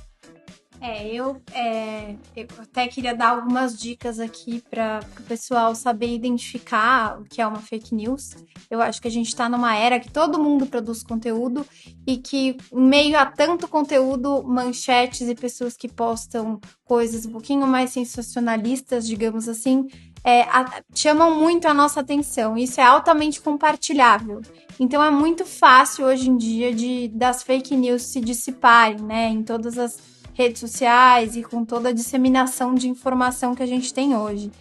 É, 0.79 1.07
eu, 1.07 1.41
é, 1.51 2.13
eu 2.35 2.45
até 2.59 2.87
queria 2.87 3.15
dar 3.15 3.29
algumas 3.29 3.75
dicas 3.75 4.19
aqui 4.19 4.63
para 4.69 4.99
o 5.19 5.23
pessoal 5.23 5.73
saber 5.73 6.13
identificar 6.13 7.19
o 7.19 7.23
que 7.23 7.41
é 7.41 7.47
uma 7.47 7.59
fake 7.59 7.95
news. 7.95 8.35
Eu 8.69 8.83
acho 8.83 9.01
que 9.01 9.07
a 9.07 9.11
gente 9.11 9.29
está 9.29 9.49
numa 9.49 9.75
era 9.75 9.99
que 9.99 10.11
todo 10.11 10.37
mundo 10.37 10.67
produz 10.67 11.01
conteúdo 11.01 11.65
e 12.05 12.17
que, 12.17 12.55
meio 12.71 13.17
a 13.17 13.25
tanto 13.25 13.67
conteúdo, 13.67 14.43
manchetes 14.43 15.27
e 15.27 15.33
pessoas 15.33 15.75
que 15.75 15.87
postam 15.87 16.61
coisas 16.83 17.25
um 17.25 17.31
pouquinho 17.31 17.65
mais 17.65 17.89
sensacionalistas, 17.89 19.07
digamos 19.07 19.49
assim, 19.49 19.87
é, 20.23 20.41
a, 20.43 20.83
chamam 20.93 21.39
muito 21.39 21.67
a 21.67 21.73
nossa 21.73 21.99
atenção. 21.99 22.55
Isso 22.57 22.79
é 22.79 22.83
altamente 22.83 23.41
compartilhável. 23.41 24.41
Então 24.79 25.03
é 25.03 25.11
muito 25.11 25.45
fácil 25.45 26.05
hoje 26.05 26.29
em 26.29 26.37
dia 26.37 26.73
de 26.73 27.07
das 27.09 27.43
fake 27.43 27.75
news 27.75 28.03
se 28.03 28.19
dissiparem, 28.19 29.01
né, 29.01 29.29
em 29.29 29.43
todas 29.43 29.77
as 29.77 29.97
redes 30.33 30.59
sociais 30.59 31.35
e 31.35 31.43
com 31.43 31.63
toda 31.63 31.89
a 31.89 31.93
disseminação 31.93 32.73
de 32.73 32.89
informação 32.89 33.53
que 33.53 33.63
a 33.63 33.67
gente 33.67 33.93
tem 33.93 34.15
hoje. 34.15 34.51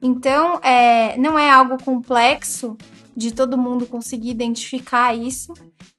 Então, 0.00 0.58
é, 0.62 1.16
não 1.16 1.38
é 1.38 1.48
algo 1.48 1.82
complexo 1.82 2.76
de 3.16 3.32
todo 3.32 3.58
mundo 3.58 3.86
conseguir 3.86 4.30
identificar 4.30 5.14
isso. 5.14 5.52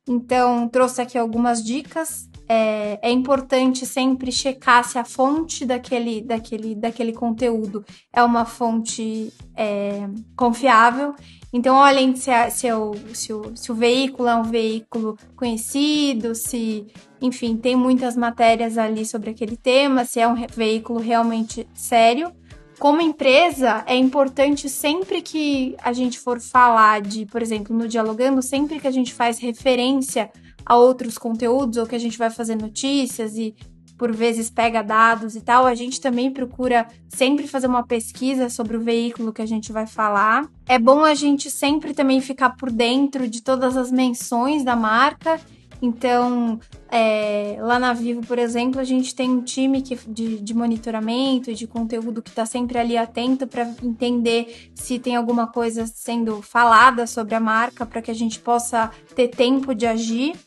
Então, 0.08 0.68
trouxe 0.68 1.02
aqui 1.02 1.18
algumas 1.18 1.64
dicas. 1.64 2.30
É, 2.48 3.00
é, 3.02 3.10
importante 3.10 3.86
sempre 3.86 4.30
checar 4.30 4.84
se 4.84 5.00
a 5.00 5.06
fonte 5.06 5.66
daquele, 5.66 6.22
daquele, 6.22 6.76
daquele 6.76 7.14
conteúdo 7.14 7.86
é 8.12 8.22
uma 8.22 8.44
fonte 8.44 9.32
é, 9.56 10.10
confiável. 10.36 11.16
Então, 11.54 11.76
olhem 11.76 12.16
se, 12.16 12.32
a, 12.32 12.50
se, 12.50 12.72
o, 12.72 12.94
se, 13.14 13.32
o, 13.32 13.56
se 13.56 13.72
o 13.72 13.76
veículo 13.76 14.28
é 14.28 14.36
um 14.36 14.44
veículo 14.44 15.18
conhecido, 15.36 16.36
se, 16.36 16.88
enfim, 17.22 17.56
tem 17.56 17.76
muitas 17.76 18.18
matérias 18.18 18.78
ali 18.78 19.06
sobre 19.06 19.30
aquele 19.30 19.56
tema, 19.56 20.04
se 20.04 20.20
é 20.20 20.28
um 20.28 20.36
veículo 20.56 21.00
realmente 21.00 21.68
sério. 21.74 22.32
Como 22.80 23.02
empresa, 23.02 23.84
é 23.88 23.96
importante 23.96 24.68
sempre 24.68 25.22
que 25.22 25.76
a 25.82 25.94
gente 25.94 26.20
for 26.20 26.40
falar 26.40 27.02
de, 27.02 27.26
por 27.26 27.42
exemplo, 27.42 27.76
no 27.76 27.88
Dialogando, 27.88 28.42
sempre 28.42 28.80
que 28.80 28.88
a 28.88 28.92
gente 28.92 29.14
faz 29.14 29.40
referência 29.40 30.32
a 30.66 30.76
outros 30.76 31.18
conteúdos 31.18 31.78
ou 31.78 31.86
que 31.86 31.96
a 31.96 32.00
gente 32.00 32.18
vai 32.18 32.30
fazer 32.30 32.56
notícias 32.56 33.38
e 33.38 33.56
por 33.98 34.12
vezes 34.12 34.50
pega 34.50 34.82
dados 34.82 35.36
e 35.36 35.42
tal, 35.42 35.66
a 35.66 35.76
gente 35.76 36.02
também 36.02 36.32
procura 36.32 36.88
sempre 37.08 37.48
fazer 37.48 37.68
uma 37.68 37.86
pesquisa 37.86 38.50
sobre 38.50 38.76
o 38.76 38.82
veículo 38.82 39.32
que 39.32 39.42
a 39.42 39.46
gente 39.46 39.72
vai 39.72 39.88
falar. 39.88 40.50
É 40.68 40.80
bom 40.80 41.04
a 41.04 41.14
gente 41.14 41.50
sempre 41.50 41.94
também 41.94 42.20
ficar 42.20 42.52
por 42.52 42.72
dentro 42.72 43.28
de 43.28 43.42
todas 43.42 43.78
as 43.78 43.92
menções 43.92 44.64
da 44.64 44.76
marca. 44.76 45.40
Então, 45.86 46.62
é, 46.90 47.58
lá 47.60 47.78
na 47.78 47.92
Vivo, 47.92 48.26
por 48.26 48.40
exemplo, 48.40 48.80
a 48.80 48.86
gente 48.86 49.14
tem 49.14 49.30
um 49.30 49.42
time 49.42 49.82
que, 49.82 49.98
de, 50.08 50.40
de 50.40 50.54
monitoramento 50.54 51.52
e 51.52 51.54
de 51.54 51.68
conteúdo 51.68 52.22
que 52.22 52.30
está 52.30 52.46
sempre 52.46 52.78
ali 52.78 52.96
atento 52.96 53.46
para 53.46 53.70
entender 53.84 54.72
se 54.74 54.98
tem 54.98 55.18
alguma 55.18 55.46
coisa 55.46 55.86
sendo 55.86 56.42
falada 56.42 57.06
sobre 57.06 57.36
a 57.36 57.40
marca, 57.42 57.86
para 57.86 58.02
que 58.02 58.10
a 58.10 58.14
gente 58.14 58.40
possa 58.40 58.92
ter 59.14 59.28
tempo 59.28 59.76
de 59.76 59.86
agir. 59.86 60.38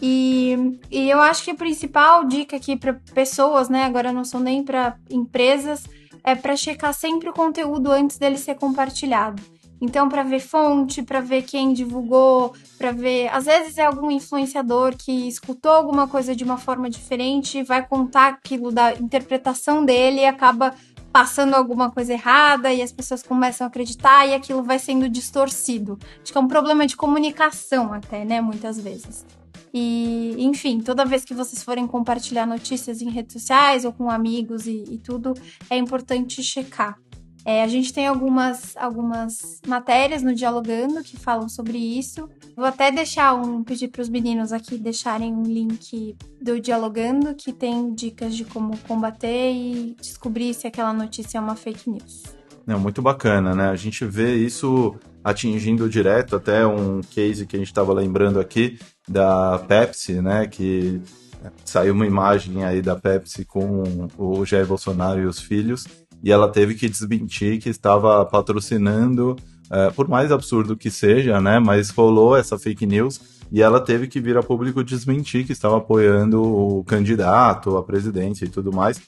E, 0.00 0.78
e 0.90 1.10
eu 1.10 1.20
acho 1.20 1.44
que 1.44 1.50
a 1.50 1.54
principal 1.54 2.24
dica 2.24 2.56
aqui 2.56 2.74
para 2.74 2.94
pessoas, 3.12 3.68
né, 3.68 3.84
agora 3.84 4.14
não 4.14 4.24
são 4.24 4.40
nem 4.40 4.64
para 4.64 4.96
empresas, 5.10 5.84
é 6.24 6.34
para 6.34 6.56
checar 6.56 6.94
sempre 6.94 7.28
o 7.28 7.34
conteúdo 7.34 7.92
antes 7.92 8.16
dele 8.16 8.38
ser 8.38 8.54
compartilhado. 8.54 9.42
Então, 9.80 10.08
para 10.08 10.22
ver 10.22 10.40
fonte, 10.40 11.02
para 11.02 11.20
ver 11.20 11.42
quem 11.42 11.72
divulgou, 11.72 12.54
para 12.76 12.92
ver. 12.92 13.28
Às 13.28 13.46
vezes 13.46 13.78
é 13.78 13.84
algum 13.84 14.10
influenciador 14.10 14.94
que 14.96 15.26
escutou 15.26 15.72
alguma 15.72 16.06
coisa 16.06 16.36
de 16.36 16.44
uma 16.44 16.58
forma 16.58 16.90
diferente, 16.90 17.62
vai 17.62 17.86
contar 17.86 18.28
aquilo 18.28 18.70
da 18.70 18.92
interpretação 18.94 19.84
dele 19.84 20.20
e 20.20 20.26
acaba 20.26 20.74
passando 21.12 21.54
alguma 21.54 21.90
coisa 21.90 22.12
errada 22.12 22.72
e 22.72 22.82
as 22.82 22.92
pessoas 22.92 23.22
começam 23.22 23.66
a 23.66 23.68
acreditar 23.68 24.26
e 24.26 24.34
aquilo 24.34 24.62
vai 24.62 24.78
sendo 24.78 25.08
distorcido. 25.08 25.98
Acho 26.22 26.32
que 26.32 26.38
é 26.38 26.40
um 26.40 26.48
problema 26.48 26.86
de 26.86 26.96
comunicação 26.96 27.92
até, 27.92 28.24
né, 28.24 28.40
muitas 28.40 28.78
vezes. 28.78 29.26
E, 29.72 30.34
enfim, 30.38 30.80
toda 30.80 31.04
vez 31.04 31.24
que 31.24 31.34
vocês 31.34 31.62
forem 31.62 31.86
compartilhar 31.86 32.46
notícias 32.46 33.00
em 33.00 33.08
redes 33.08 33.32
sociais 33.34 33.84
ou 33.84 33.92
com 33.92 34.10
amigos 34.10 34.66
e, 34.66 34.84
e 34.90 34.98
tudo, 34.98 35.34
é 35.68 35.76
importante 35.76 36.42
checar. 36.42 36.98
É, 37.44 37.62
a 37.62 37.66
gente 37.66 37.92
tem 37.92 38.06
algumas, 38.06 38.76
algumas 38.76 39.60
matérias 39.66 40.22
no 40.22 40.34
Dialogando 40.34 41.02
que 41.02 41.16
falam 41.16 41.48
sobre 41.48 41.78
isso. 41.78 42.28
Vou 42.54 42.66
até 42.66 42.90
deixar 42.90 43.34
um 43.34 43.64
pedir 43.64 43.88
para 43.88 44.02
os 44.02 44.08
meninos 44.08 44.52
aqui 44.52 44.76
deixarem 44.76 45.32
um 45.32 45.42
link 45.42 46.16
do 46.40 46.60
Dialogando 46.60 47.34
que 47.34 47.52
tem 47.52 47.94
dicas 47.94 48.36
de 48.36 48.44
como 48.44 48.76
combater 48.78 49.52
e 49.52 49.96
descobrir 50.00 50.52
se 50.52 50.66
aquela 50.66 50.92
notícia 50.92 51.38
é 51.38 51.40
uma 51.40 51.56
fake 51.56 51.88
news. 51.88 52.24
É 52.66 52.76
muito 52.76 53.00
bacana, 53.00 53.54
né? 53.54 53.70
A 53.70 53.76
gente 53.76 54.04
vê 54.04 54.34
isso 54.34 54.94
atingindo 55.24 55.88
direto 55.88 56.36
até 56.36 56.66
um 56.66 57.00
case 57.00 57.46
que 57.46 57.56
a 57.56 57.58
gente 57.58 57.68
estava 57.68 57.92
lembrando 57.92 58.38
aqui 58.38 58.78
da 59.08 59.58
Pepsi, 59.66 60.20
né? 60.20 60.46
Que 60.46 61.00
saiu 61.64 61.94
uma 61.94 62.06
imagem 62.06 62.64
aí 62.64 62.82
da 62.82 62.96
Pepsi 62.96 63.44
com 63.44 64.08
o 64.16 64.44
Jair 64.44 64.66
Bolsonaro 64.66 65.20
e 65.20 65.26
os 65.26 65.40
filhos, 65.40 65.86
e 66.22 66.30
ela 66.30 66.48
teve 66.48 66.74
que 66.74 66.88
desmentir 66.88 67.58
que 67.58 67.68
estava 67.68 68.24
patrocinando, 68.24 69.36
é, 69.70 69.90
por 69.90 70.08
mais 70.08 70.32
absurdo 70.32 70.76
que 70.76 70.90
seja, 70.90 71.40
né? 71.40 71.58
Mas 71.58 71.90
rolou 71.90 72.36
essa 72.36 72.58
fake 72.58 72.86
news 72.86 73.20
e 73.52 73.62
ela 73.62 73.80
teve 73.80 74.06
que 74.06 74.20
vir 74.20 74.36
a 74.36 74.42
público 74.42 74.84
desmentir 74.84 75.44
que 75.44 75.52
estava 75.52 75.78
apoiando 75.78 76.42
o 76.42 76.84
candidato 76.84 77.76
à 77.76 77.82
presidência 77.82 78.44
e 78.44 78.48
tudo 78.48 78.72
mais. 78.72 79.00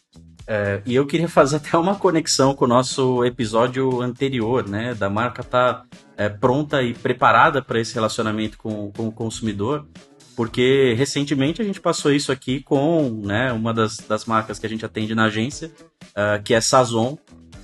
É, 0.47 0.83
e 0.85 0.95
eu 0.95 1.07
queria 1.07 1.29
fazer 1.29 1.57
até 1.57 1.79
uma 1.79 1.95
conexão 1.95 2.55
com 2.55 2.65
o 2.65 2.69
nosso 2.69 3.25
episódio 3.25 4.01
anterior, 4.03 4.69
né? 4.69 4.95
Da 4.95 5.09
marca 5.09 5.43
tá 5.43 5.85
é, 6.17 6.29
pronta 6.29 6.83
e 6.83 6.95
preparada 6.95 7.63
para 7.63 7.81
esse 7.81 7.95
relacionamento 7.95 8.59
com, 8.59 8.91
com 8.91 9.09
o 9.09 9.13
consumidor, 9.13 9.87
porque 10.37 10.95
recentemente 10.97 11.61
a 11.61 11.65
gente 11.65 11.81
passou 11.81 12.13
isso 12.13 12.33
aqui 12.33 12.61
com 12.61 13.23
né, 13.25 13.53
uma 13.53 13.73
das, 13.73 13.99
das 13.99 14.25
marcas 14.25 14.59
que 14.59 14.67
a 14.67 14.69
gente 14.69 14.85
atende 14.85 15.15
na 15.15 15.25
agência, 15.25 15.71
uh, 16.11 16.43
que 16.43 16.55
é 16.55 16.61
Sazon, 16.61 17.17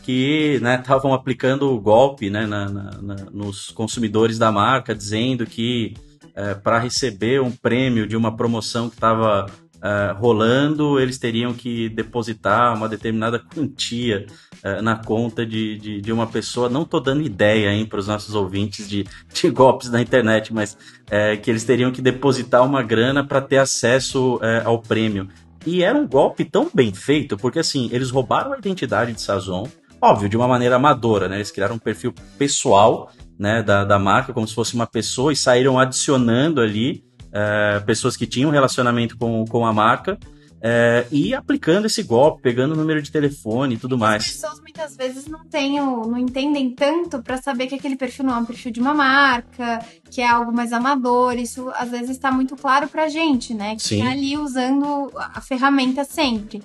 que 0.02 0.58
estavam 0.62 1.10
né, 1.10 1.16
aplicando 1.16 1.70
o 1.70 1.80
golpe 1.80 2.30
né, 2.30 2.46
na, 2.46 2.68
na, 2.68 2.90
na, 3.02 3.14
nos 3.30 3.70
consumidores 3.70 4.38
da 4.38 4.50
marca, 4.50 4.94
dizendo 4.94 5.46
que 5.46 5.94
uh, 6.28 6.60
para 6.62 6.78
receber 6.78 7.42
um 7.42 7.50
prêmio 7.50 8.06
de 8.06 8.16
uma 8.16 8.36
promoção 8.36 8.88
que 8.88 8.96
estava 8.96 9.46
uh, 9.78 10.18
rolando, 10.18 10.98
eles 11.00 11.18
teriam 11.18 11.52
que 11.54 11.88
depositar 11.88 12.74
uma 12.76 12.88
determinada 12.88 13.38
quantia 13.38 14.26
uh, 14.64 14.82
na 14.82 14.96
conta 14.96 15.44
de, 15.46 15.78
de, 15.78 16.00
de, 16.00 16.12
uma 16.12 16.26
pessoa. 16.26 16.68
Não 16.68 16.82
estou 16.82 17.00
dando 17.00 17.22
ideia 17.22 17.86
para 17.86 17.98
os 17.98 18.06
nossos 18.06 18.34
ouvintes 18.34 18.88
de, 18.88 19.06
de 19.32 19.50
golpes 19.50 19.90
na 19.90 20.00
internet, 20.00 20.52
mas 20.52 20.74
uh, 20.74 21.40
que 21.42 21.50
eles 21.50 21.64
teriam 21.64 21.92
que 21.92 22.02
depositar 22.02 22.64
uma 22.64 22.82
grana 22.82 23.24
para 23.24 23.40
ter 23.40 23.58
acesso 23.58 24.40
ao 24.64 24.80
prêmio. 24.80 25.28
E 25.66 25.82
era 25.82 25.98
um 25.98 26.06
golpe 26.06 26.44
tão 26.44 26.70
bem 26.72 26.94
feito, 26.94 27.36
porque 27.36 27.58
assim, 27.58 27.88
eles 27.92 28.10
roubaram 28.10 28.52
a 28.52 28.58
identidade 28.58 29.12
de 29.12 29.20
Sazon, 29.20 29.66
óbvio, 30.00 30.28
de 30.28 30.36
uma 30.36 30.48
maneira 30.48 30.76
amadora, 30.76 31.28
né? 31.28 31.36
Eles 31.36 31.50
criaram 31.50 31.74
um 31.74 31.78
perfil 31.78 32.14
pessoal 32.38 33.10
né, 33.38 33.62
da, 33.62 33.84
da 33.84 33.98
marca, 33.98 34.32
como 34.32 34.46
se 34.46 34.54
fosse 34.54 34.74
uma 34.74 34.86
pessoa, 34.86 35.32
e 35.32 35.36
saíram 35.36 35.78
adicionando 35.78 36.60
ali 36.60 37.04
é, 37.32 37.80
pessoas 37.80 38.16
que 38.16 38.26
tinham 38.26 38.50
relacionamento 38.50 39.16
com, 39.16 39.44
com 39.44 39.66
a 39.66 39.72
marca. 39.72 40.18
É, 40.60 41.06
e 41.12 41.34
aplicando 41.34 41.86
esse 41.86 42.02
golpe, 42.02 42.42
pegando 42.42 42.74
o 42.74 42.76
número 42.76 43.00
de 43.00 43.12
telefone 43.12 43.76
e 43.76 43.78
tudo 43.78 43.96
mais. 43.96 44.24
As 44.24 44.32
pessoas 44.32 44.60
muitas 44.60 44.96
vezes 44.96 45.26
não 45.26 45.44
têm, 45.44 45.76
não 45.76 46.18
entendem 46.18 46.74
tanto 46.74 47.22
para 47.22 47.40
saber 47.40 47.68
que 47.68 47.76
aquele 47.76 47.94
perfil 47.96 48.24
não 48.24 48.34
é 48.34 48.38
um 48.38 48.44
perfil 48.44 48.72
de 48.72 48.80
uma 48.80 48.92
marca, 48.92 49.78
que 50.10 50.20
é 50.20 50.28
algo 50.28 50.52
mais 50.52 50.72
amador. 50.72 51.34
Isso 51.34 51.70
às 51.76 51.90
vezes 51.90 52.10
está 52.10 52.32
muito 52.32 52.56
claro 52.56 52.88
pra 52.88 53.08
gente, 53.08 53.54
né? 53.54 53.76
Que 53.76 53.82
Sim. 53.82 54.02
tá 54.02 54.10
ali 54.10 54.36
usando 54.36 55.12
a 55.16 55.40
ferramenta 55.40 56.02
sempre. 56.04 56.60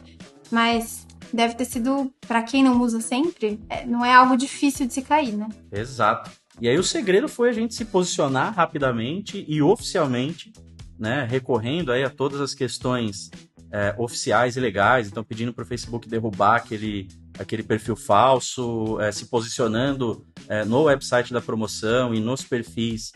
mas 0.49 1.06
deve 1.34 1.56
ter 1.56 1.65
sido, 1.65 2.13
para 2.28 2.43
quem 2.43 2.63
não 2.63 2.80
usa 2.80 3.02
sempre, 3.02 3.60
é, 3.67 3.86
não 3.86 4.06
é 4.06 4.13
algo 4.13 4.38
difícil 4.38 4.86
de 4.86 4.93
se 4.93 5.02
cair, 5.02 5.36
né? 5.36 5.49
Exato. 5.71 6.30
E 6.63 6.69
aí 6.69 6.78
o 6.78 6.84
segredo 6.84 7.28
foi 7.28 7.49
a 7.49 7.52
gente 7.52 7.76
se 7.76 7.84
posicionar 7.84 8.56
rapidamente 8.56 9.43
e 9.49 9.62
oficialmente, 9.62 10.54
né, 10.97 11.28
recorrendo 11.30 11.91
aí 11.91 12.06
a 12.06 12.10
todas 12.10 12.39
as 12.39 12.56
questões 12.56 13.30
é, 13.69 13.93
oficiais 13.97 14.56
e 14.56 14.62
legais, 14.62 15.10
então 15.10 15.26
pedindo 15.26 15.52
para 15.52 15.65
o 15.65 15.67
Facebook 15.67 16.08
derrubar 16.08 16.56
aquele, 16.56 17.10
aquele 17.38 17.63
perfil 17.63 17.97
falso, 17.97 18.97
é, 19.02 19.12
se 19.12 19.26
posicionando 19.26 20.26
é, 20.47 20.63
no 20.63 20.84
website 20.84 21.34
da 21.34 21.41
promoção 21.41 22.15
e 22.15 22.21
nos 22.21 22.45
perfis 22.45 23.12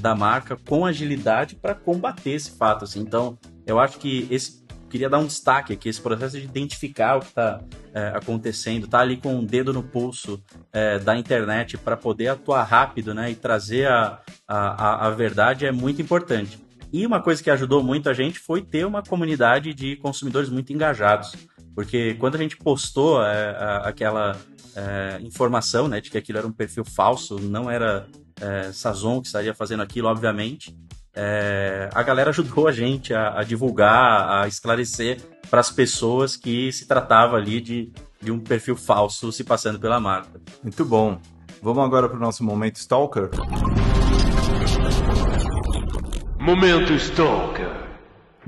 da 0.00 0.14
marca 0.14 0.56
com 0.56 0.86
agilidade 0.86 1.56
para 1.56 1.74
combater 1.74 2.30
esse 2.30 2.52
fato. 2.52 2.84
Assim. 2.84 3.00
Então, 3.00 3.36
eu 3.66 3.80
acho 3.80 3.98
que 3.98 4.28
esse 4.30 4.64
queria 4.88 5.08
dar 5.08 5.18
um 5.18 5.26
destaque 5.26 5.72
aqui, 5.72 5.88
esse 5.88 6.00
processo 6.00 6.38
de 6.38 6.44
identificar 6.44 7.16
o 7.16 7.20
que 7.20 7.26
está 7.26 7.60
é, 7.98 8.12
acontecendo, 8.14 8.86
tá 8.86 9.00
ali 9.00 9.16
com 9.16 9.34
o 9.34 9.38
um 9.38 9.44
dedo 9.44 9.72
no 9.72 9.82
pulso 9.82 10.40
é, 10.72 10.98
da 10.98 11.18
internet 11.18 11.76
para 11.76 11.96
poder 11.96 12.28
atuar 12.28 12.62
rápido 12.62 13.12
né, 13.12 13.30
e 13.30 13.34
trazer 13.34 13.88
a, 13.88 14.20
a, 14.46 15.06
a 15.06 15.10
verdade 15.10 15.66
é 15.66 15.72
muito 15.72 16.00
importante. 16.00 16.58
E 16.92 17.04
uma 17.04 17.20
coisa 17.20 17.42
que 17.42 17.50
ajudou 17.50 17.82
muito 17.82 18.08
a 18.08 18.14
gente 18.14 18.38
foi 18.38 18.62
ter 18.62 18.86
uma 18.86 19.02
comunidade 19.02 19.74
de 19.74 19.96
consumidores 19.96 20.48
muito 20.48 20.72
engajados. 20.72 21.32
Porque 21.74 22.14
quando 22.14 22.36
a 22.36 22.38
gente 22.38 22.56
postou 22.56 23.22
é, 23.22 23.50
a, 23.50 23.76
aquela 23.88 24.36
é, 24.76 25.18
informação 25.20 25.88
né, 25.88 26.00
de 26.00 26.10
que 26.10 26.18
aquilo 26.18 26.38
era 26.38 26.46
um 26.46 26.52
perfil 26.52 26.84
falso, 26.84 27.38
não 27.38 27.70
era 27.70 28.06
é, 28.40 28.72
Sazon 28.72 29.20
que 29.20 29.26
estaria 29.26 29.54
fazendo 29.54 29.82
aquilo, 29.82 30.08
obviamente, 30.08 30.74
é, 31.20 31.90
a 31.92 32.02
galera 32.04 32.30
ajudou 32.30 32.68
a 32.68 32.72
gente 32.72 33.12
a, 33.12 33.40
a 33.40 33.42
divulgar, 33.42 34.42
a 34.42 34.46
esclarecer 34.46 35.20
para 35.50 35.58
as 35.58 35.68
pessoas 35.68 36.36
que 36.36 36.70
se 36.70 36.86
tratava 36.86 37.36
ali 37.36 37.60
de, 37.60 37.92
de 38.22 38.30
um 38.30 38.38
perfil 38.38 38.76
falso 38.76 39.32
se 39.32 39.42
passando 39.42 39.80
pela 39.80 39.98
marca. 39.98 40.40
Muito 40.62 40.84
bom. 40.84 41.18
Vamos 41.60 41.84
agora 41.84 42.08
para 42.08 42.16
o 42.16 42.20
nosso 42.20 42.44
momento 42.44 42.76
Stalker. 42.76 43.30
Momento 46.38 46.92
Stalker. 46.92 47.57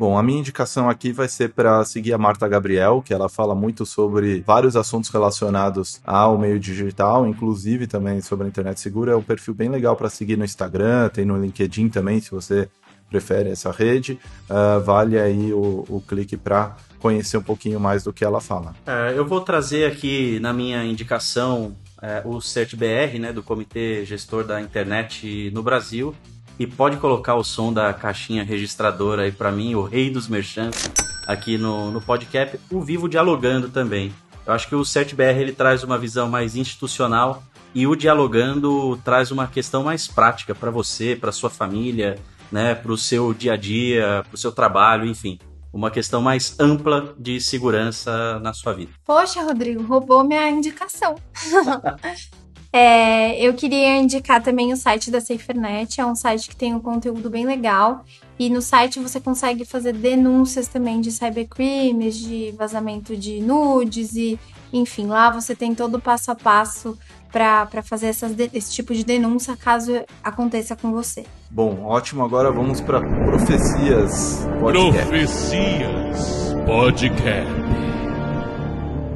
Bom, 0.01 0.17
a 0.17 0.23
minha 0.23 0.39
indicação 0.39 0.89
aqui 0.89 1.13
vai 1.13 1.29
ser 1.29 1.51
para 1.51 1.85
seguir 1.85 2.15
a 2.15 2.17
Marta 2.17 2.49
Gabriel, 2.49 3.03
que 3.05 3.13
ela 3.13 3.29
fala 3.29 3.55
muito 3.55 3.85
sobre 3.85 4.41
vários 4.41 4.75
assuntos 4.75 5.11
relacionados 5.11 6.01
ao 6.07 6.39
meio 6.39 6.59
digital, 6.59 7.27
inclusive 7.27 7.87
também 7.87 8.23
sobre 8.23 8.47
a 8.47 8.49
internet 8.49 8.81
segura. 8.81 9.13
É 9.13 9.15
um 9.15 9.23
perfil 9.23 9.53
bem 9.53 9.69
legal 9.69 9.95
para 9.95 10.09
seguir 10.09 10.39
no 10.39 10.45
Instagram, 10.47 11.11
tem 11.11 11.27
no 11.27 11.37
LinkedIn 11.37 11.91
também, 11.91 12.19
se 12.19 12.31
você 12.31 12.67
prefere 13.11 13.51
essa 13.51 13.71
rede. 13.71 14.19
Uh, 14.49 14.83
vale 14.83 15.21
aí 15.21 15.53
o, 15.53 15.85
o 15.87 16.03
clique 16.09 16.35
para 16.35 16.79
conhecer 16.99 17.37
um 17.37 17.43
pouquinho 17.43 17.79
mais 17.79 18.03
do 18.03 18.11
que 18.11 18.25
ela 18.25 18.41
fala. 18.41 18.75
É, 18.87 19.13
eu 19.15 19.27
vou 19.27 19.43
trazer 19.43 19.85
aqui 19.85 20.41
na 20.41 20.55
minha 20.55 20.83
indicação 20.83 21.77
é, 22.01 22.23
o 22.25 22.41
CertBR, 22.41 23.19
né, 23.19 23.35
do 23.35 23.43
Comitê 23.43 24.07
Gestor 24.07 24.45
da 24.45 24.63
Internet 24.63 25.51
no 25.53 25.63
Brasil, 25.63 26.15
e 26.61 26.67
pode 26.67 26.99
colocar 26.99 27.37
o 27.37 27.43
som 27.43 27.73
da 27.73 27.91
caixinha 27.95 28.45
registradora 28.45 29.23
aí 29.23 29.33
para 29.33 29.51
mim, 29.51 29.75
o 29.75 29.83
rei 29.83 30.11
dos 30.11 30.29
merchants, 30.29 30.91
aqui 31.27 31.57
no, 31.57 31.91
no 31.91 32.03
podcast, 32.03 32.61
o 32.71 32.83
Vivo 32.83 33.09
Dialogando 33.09 33.71
também. 33.71 34.13
Eu 34.47 34.53
acho 34.53 34.69
que 34.69 34.75
o 34.75 34.85
CertBR 34.85 35.41
ele 35.41 35.53
traz 35.53 35.83
uma 35.83 35.97
visão 35.97 36.29
mais 36.29 36.57
institucional 36.57 37.43
e 37.75 37.87
o 37.87 37.97
Dialogando 37.97 38.99
traz 39.03 39.31
uma 39.31 39.47
questão 39.47 39.83
mais 39.83 40.07
prática 40.07 40.55
para 40.55 40.71
você, 40.71 41.17
para 41.17 41.33
sua 41.33 41.49
família, 41.49 42.19
né, 42.53 42.75
para 42.75 42.93
o 42.93 42.99
seu 42.99 43.33
dia 43.33 43.55
a 43.55 43.57
dia, 43.57 44.23
para 44.29 44.35
o 44.35 44.39
seu 44.39 44.53
trabalho, 44.53 45.07
enfim. 45.07 45.39
Uma 45.73 45.91
questão 45.91 46.21
mais 46.21 46.61
ampla 46.61 47.15
de 47.19 47.41
segurança 47.41 48.39
na 48.41 48.53
sua 48.53 48.75
vida. 48.75 48.93
Poxa, 49.07 49.41
Rodrigo, 49.43 49.83
roubou 49.83 50.23
minha 50.23 50.51
indicação. 50.51 51.15
É, 52.73 53.41
eu 53.45 53.53
queria 53.55 53.97
indicar 53.97 54.43
também 54.43 54.73
o 54.73 54.77
site 54.77 55.11
da 55.11 55.21
SaferNet, 55.21 56.01
é 56.01 56.07
um 56.07 56.15
site 56.15 56.49
que 56.49 56.55
tem 56.55 56.75
um 56.75 56.81
conteúdo 56.81 57.29
bem 57.29 57.45
legal. 57.45 58.05
E 58.39 58.49
no 58.49 58.63
site 58.63 59.01
você 59.01 59.21
consegue 59.21 59.65
fazer 59.65 59.93
denúncias 59.93 60.69
também 60.69 61.01
de 61.01 61.11
cybercrimes, 61.11 62.17
de 62.17 62.55
vazamento 62.57 63.17
de 63.17 63.41
nudes 63.41 64.15
e, 64.15 64.39
enfim, 64.73 65.07
lá 65.07 65.31
você 65.31 65.55
tem 65.55 65.75
todo 65.75 65.97
o 65.97 66.01
passo 66.01 66.31
a 66.31 66.35
passo 66.35 66.97
para 67.31 67.83
fazer 67.83 68.07
essas, 68.07 68.35
esse 68.53 68.73
tipo 68.73 68.95
de 68.95 69.05
denúncia 69.05 69.57
caso 69.57 69.93
aconteça 70.23 70.75
com 70.75 70.93
você. 70.93 71.25
Bom, 71.51 71.85
ótimo. 71.85 72.25
Agora 72.25 72.51
vamos 72.51 72.81
para 72.81 73.01
Profecias 73.01 74.47
Podcast. 74.61 75.09
Profecias 75.09 76.55
Podcast. 76.67 77.51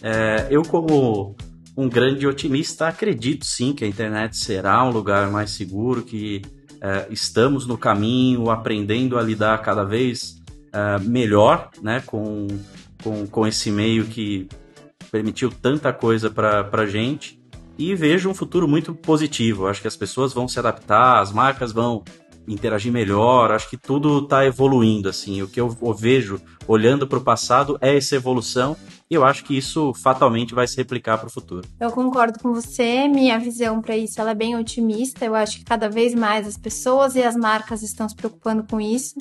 É, 0.09 0.47
eu, 0.51 0.63
como 0.63 1.35
um 1.77 1.89
grande 1.89 2.29
otimista, 2.29 2.87
acredito 2.87 3.45
sim 3.45 3.73
que 3.73 3.85
a 3.85 3.89
internet 3.89 4.37
será 4.37 4.85
um 4.85 4.91
lugar 4.91 5.29
mais 5.33 5.51
seguro, 5.51 6.01
que 6.01 6.43
é, 6.81 7.09
estamos 7.11 7.67
no 7.67 7.77
caminho, 7.77 8.49
aprendendo 8.49 9.19
a 9.19 9.23
lidar 9.23 9.61
cada 9.63 9.83
vez 9.83 10.41
é, 10.73 11.01
melhor 11.01 11.71
né, 11.83 12.05
com, 12.07 12.47
com, 13.03 13.27
com 13.27 13.47
esse 13.49 13.69
meio 13.69 14.05
que 14.07 14.49
permitiu 15.11 15.51
tanta 15.51 15.93
coisa 15.93 16.31
para 16.31 16.71
a 16.73 16.87
gente. 16.87 17.43
E 17.77 17.93
vejo 17.97 18.31
um 18.31 18.35
futuro 18.35 18.69
muito 18.69 18.95
positivo. 18.95 19.67
Acho 19.67 19.83
que 19.83 19.89
as 19.89 19.97
pessoas 19.97 20.33
vão 20.33 20.47
se 20.47 20.57
adaptar, 20.61 21.21
as 21.21 21.33
marcas 21.33 21.73
vão 21.73 22.05
interagir 22.47 22.93
melhor. 22.93 23.51
Acho 23.51 23.69
que 23.69 23.77
tudo 23.77 24.21
está 24.21 24.47
evoluindo. 24.47 25.09
assim. 25.09 25.43
O 25.43 25.49
que 25.49 25.61
eu 25.61 25.69
vejo 25.99 26.41
olhando 26.69 27.09
para 27.09 27.19
o 27.19 27.25
passado 27.25 27.77
é 27.81 27.97
essa 27.97 28.15
evolução 28.15 28.77
e 29.11 29.15
eu 29.15 29.25
acho 29.25 29.45
que 29.45 29.57
isso 29.57 29.95
fatalmente 29.95 30.55
vai 30.55 30.67
se 30.67 30.77
replicar 30.77 31.19
para 31.19 31.29
o 31.29 31.31
futuro. 31.31 31.67
Eu 31.79 31.91
concordo 31.93 32.39
com 32.41 32.53
você, 32.53 33.07
minha 33.07 33.39
visão 33.39 33.81
para 33.81 33.97
isso 33.97 34.21
é 34.21 34.35
bem 34.35 34.57
otimista. 34.57 35.25
Eu 35.25 35.35
acho 35.35 35.59
que 35.59 35.65
cada 35.65 35.89
vez 35.89 36.15
mais 36.15 36.47
as 36.47 36.57
pessoas 36.57 37.15
e 37.15 37.23
as 37.23 37.37
marcas 37.37 37.83
estão 37.83 38.09
se 38.09 38.17
preocupando 38.17 38.65
com 38.65 38.81
isso. 38.81 39.15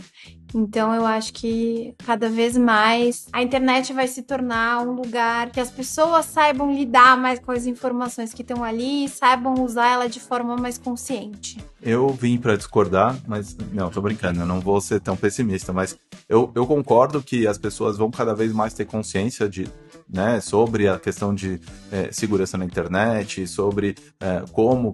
Então 0.58 0.96
eu 0.96 1.06
acho 1.06 1.34
que 1.34 1.94
cada 2.06 2.30
vez 2.30 2.56
mais 2.56 3.28
a 3.34 3.44
internet 3.44 3.92
vai 3.92 4.08
se 4.08 4.22
tornar 4.22 4.88
um 4.88 4.94
lugar 4.94 5.52
que 5.52 5.60
as 5.60 5.70
pessoas 5.70 6.28
saibam 6.28 6.74
lidar 6.74 7.18
mais 7.18 7.40
com 7.40 7.52
as 7.52 7.66
informações 7.66 8.34
que 8.34 8.42
estão 8.42 8.64
ali 8.64 9.04
e 9.04 9.10
saibam 9.10 9.62
usar 9.62 9.92
ela 9.92 10.08
de 10.08 10.22
forma 10.22 10.56
mais 10.56 10.78
consciente. 10.78 11.58
Eu 11.82 12.08
vim 12.08 12.38
para 12.38 12.56
discordar, 12.56 13.18
mas 13.28 13.58
não, 13.74 13.90
tô 13.90 14.02
brincando, 14.02 14.40
eu 14.40 14.46
não 14.46 14.62
vou 14.62 14.80
ser 14.80 15.02
tão 15.02 15.18
pessimista, 15.18 15.74
mas 15.74 15.98
eu, 16.30 16.50
eu 16.56 16.66
concordo 16.66 17.22
que 17.22 17.46
as 17.46 17.58
pessoas 17.58 17.98
vão 17.98 18.10
cada 18.10 18.34
vez 18.34 18.54
mais 18.54 18.74
ter 18.74 18.86
consciência 18.86 19.50
de, 19.50 19.68
né, 20.10 20.40
sobre 20.40 20.88
a 20.88 20.98
questão 20.98 21.36
de 21.36 21.60
é, 21.92 22.14
segurança 22.14 22.58
na 22.58 22.64
internet, 22.64 23.46
sobre 23.46 23.96
é, 24.22 24.46
como 24.54 24.94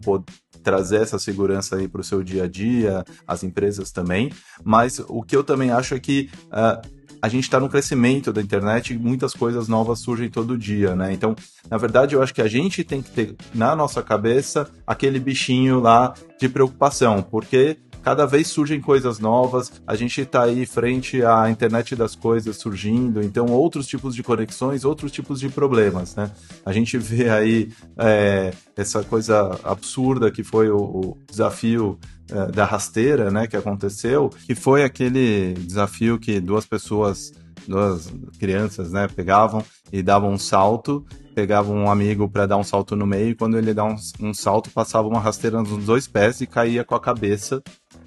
trazer 0.62 1.02
essa 1.02 1.20
segurança 1.20 1.76
aí 1.76 1.88
para 1.88 2.02
o 2.02 2.04
seu 2.04 2.24
dia 2.24 2.44
a 2.44 2.48
dia, 2.48 3.04
as 3.28 3.44
empresas 3.44 3.92
também. 3.92 4.32
Mas 4.64 5.00
o 5.08 5.22
que 5.22 5.36
eu 5.36 5.44
também 5.44 5.72
acho 5.72 5.94
é 5.94 6.00
que 6.00 6.30
uh, 6.48 6.82
a 7.22 7.30
gente 7.30 7.44
está 7.44 7.60
no 7.60 7.70
crescimento 7.70 8.34
da 8.34 8.42
internet 8.42 8.94
e 8.94 8.98
muitas 8.98 9.34
coisas 9.34 9.68
novas 9.68 10.00
surgem 10.00 10.30
todo 10.30 10.58
dia, 10.58 10.96
né? 10.96 11.14
Então, 11.14 11.36
na 11.70 11.78
verdade, 11.78 12.16
eu 12.16 12.24
acho 12.24 12.34
que 12.34 12.42
a 12.42 12.48
gente 12.48 12.84
tem 12.84 13.02
que 13.02 13.12
ter 13.12 13.36
na 13.54 13.76
nossa 13.76 14.02
cabeça 14.02 14.68
aquele 14.88 15.20
bichinho 15.20 15.80
lá 15.80 16.14
de 16.40 16.50
preocupação, 16.50 17.22
porque 17.22 17.78
cada 18.04 18.26
vez 18.26 18.48
surgem 18.48 18.82
coisas 18.82 19.20
novas, 19.20 19.72
a 19.86 19.96
gente 19.96 20.22
está 20.22 20.44
aí 20.44 20.66
frente 20.66 21.24
à 21.24 21.50
internet 21.50 21.96
das 21.96 22.16
coisas 22.16 22.58
surgindo, 22.58 23.22
então 23.22 23.46
outros 23.48 23.88
tipos 23.88 24.16
de 24.16 24.24
conexões, 24.24 24.84
outros 24.84 25.12
tipos 25.12 25.40
de 25.40 25.50
problemas, 25.50 26.16
né? 26.16 26.32
A 26.66 26.72
gente 26.72 26.98
vê 26.98 27.30
aí 27.30 27.72
é, 27.98 28.52
essa 28.76 29.04
coisa 29.04 29.60
absurda 29.64 30.32
que 30.32 30.44
foi 30.44 30.70
o, 30.70 30.78
o 30.78 31.18
desafio 31.30 32.00
é, 32.30 32.52
da 32.52 32.66
rasteira, 32.66 33.30
né, 33.30 33.48
que 33.48 33.58
aconteceu, 33.58 34.30
que 34.46 34.56
foi 34.56 34.84
aquele 34.84 35.54
desafio 35.54 36.18
que 36.18 36.40
duas 36.40 36.66
pessoas 36.66 37.34
duas 37.68 38.12
crianças, 38.40 38.92
né, 38.92 39.08
pegavam 39.08 39.64
e 39.92 40.02
davam 40.02 40.32
um 40.32 40.38
salto, 40.38 41.06
pegavam 41.36 41.76
um 41.76 41.90
amigo 41.90 42.28
para 42.30 42.46
dar 42.46 42.58
um 42.58 42.64
salto 42.64 42.96
no 42.96 43.06
meio, 43.06 43.30
e 43.30 43.36
quando 43.36 43.58
ele 43.58 43.74
dá 43.74 43.84
um, 43.84 43.96
um, 44.20 44.34
salto, 44.34 44.70
passava 44.72 45.08
uma 45.08 45.20
rasteira 45.20 45.62
nos 45.62 45.86
dois 45.86 46.08
pés 46.08 46.42
e 46.42 46.48
caía 46.48 46.84
com 46.84 46.96
a 46.96 47.00
cabeça 47.00 47.62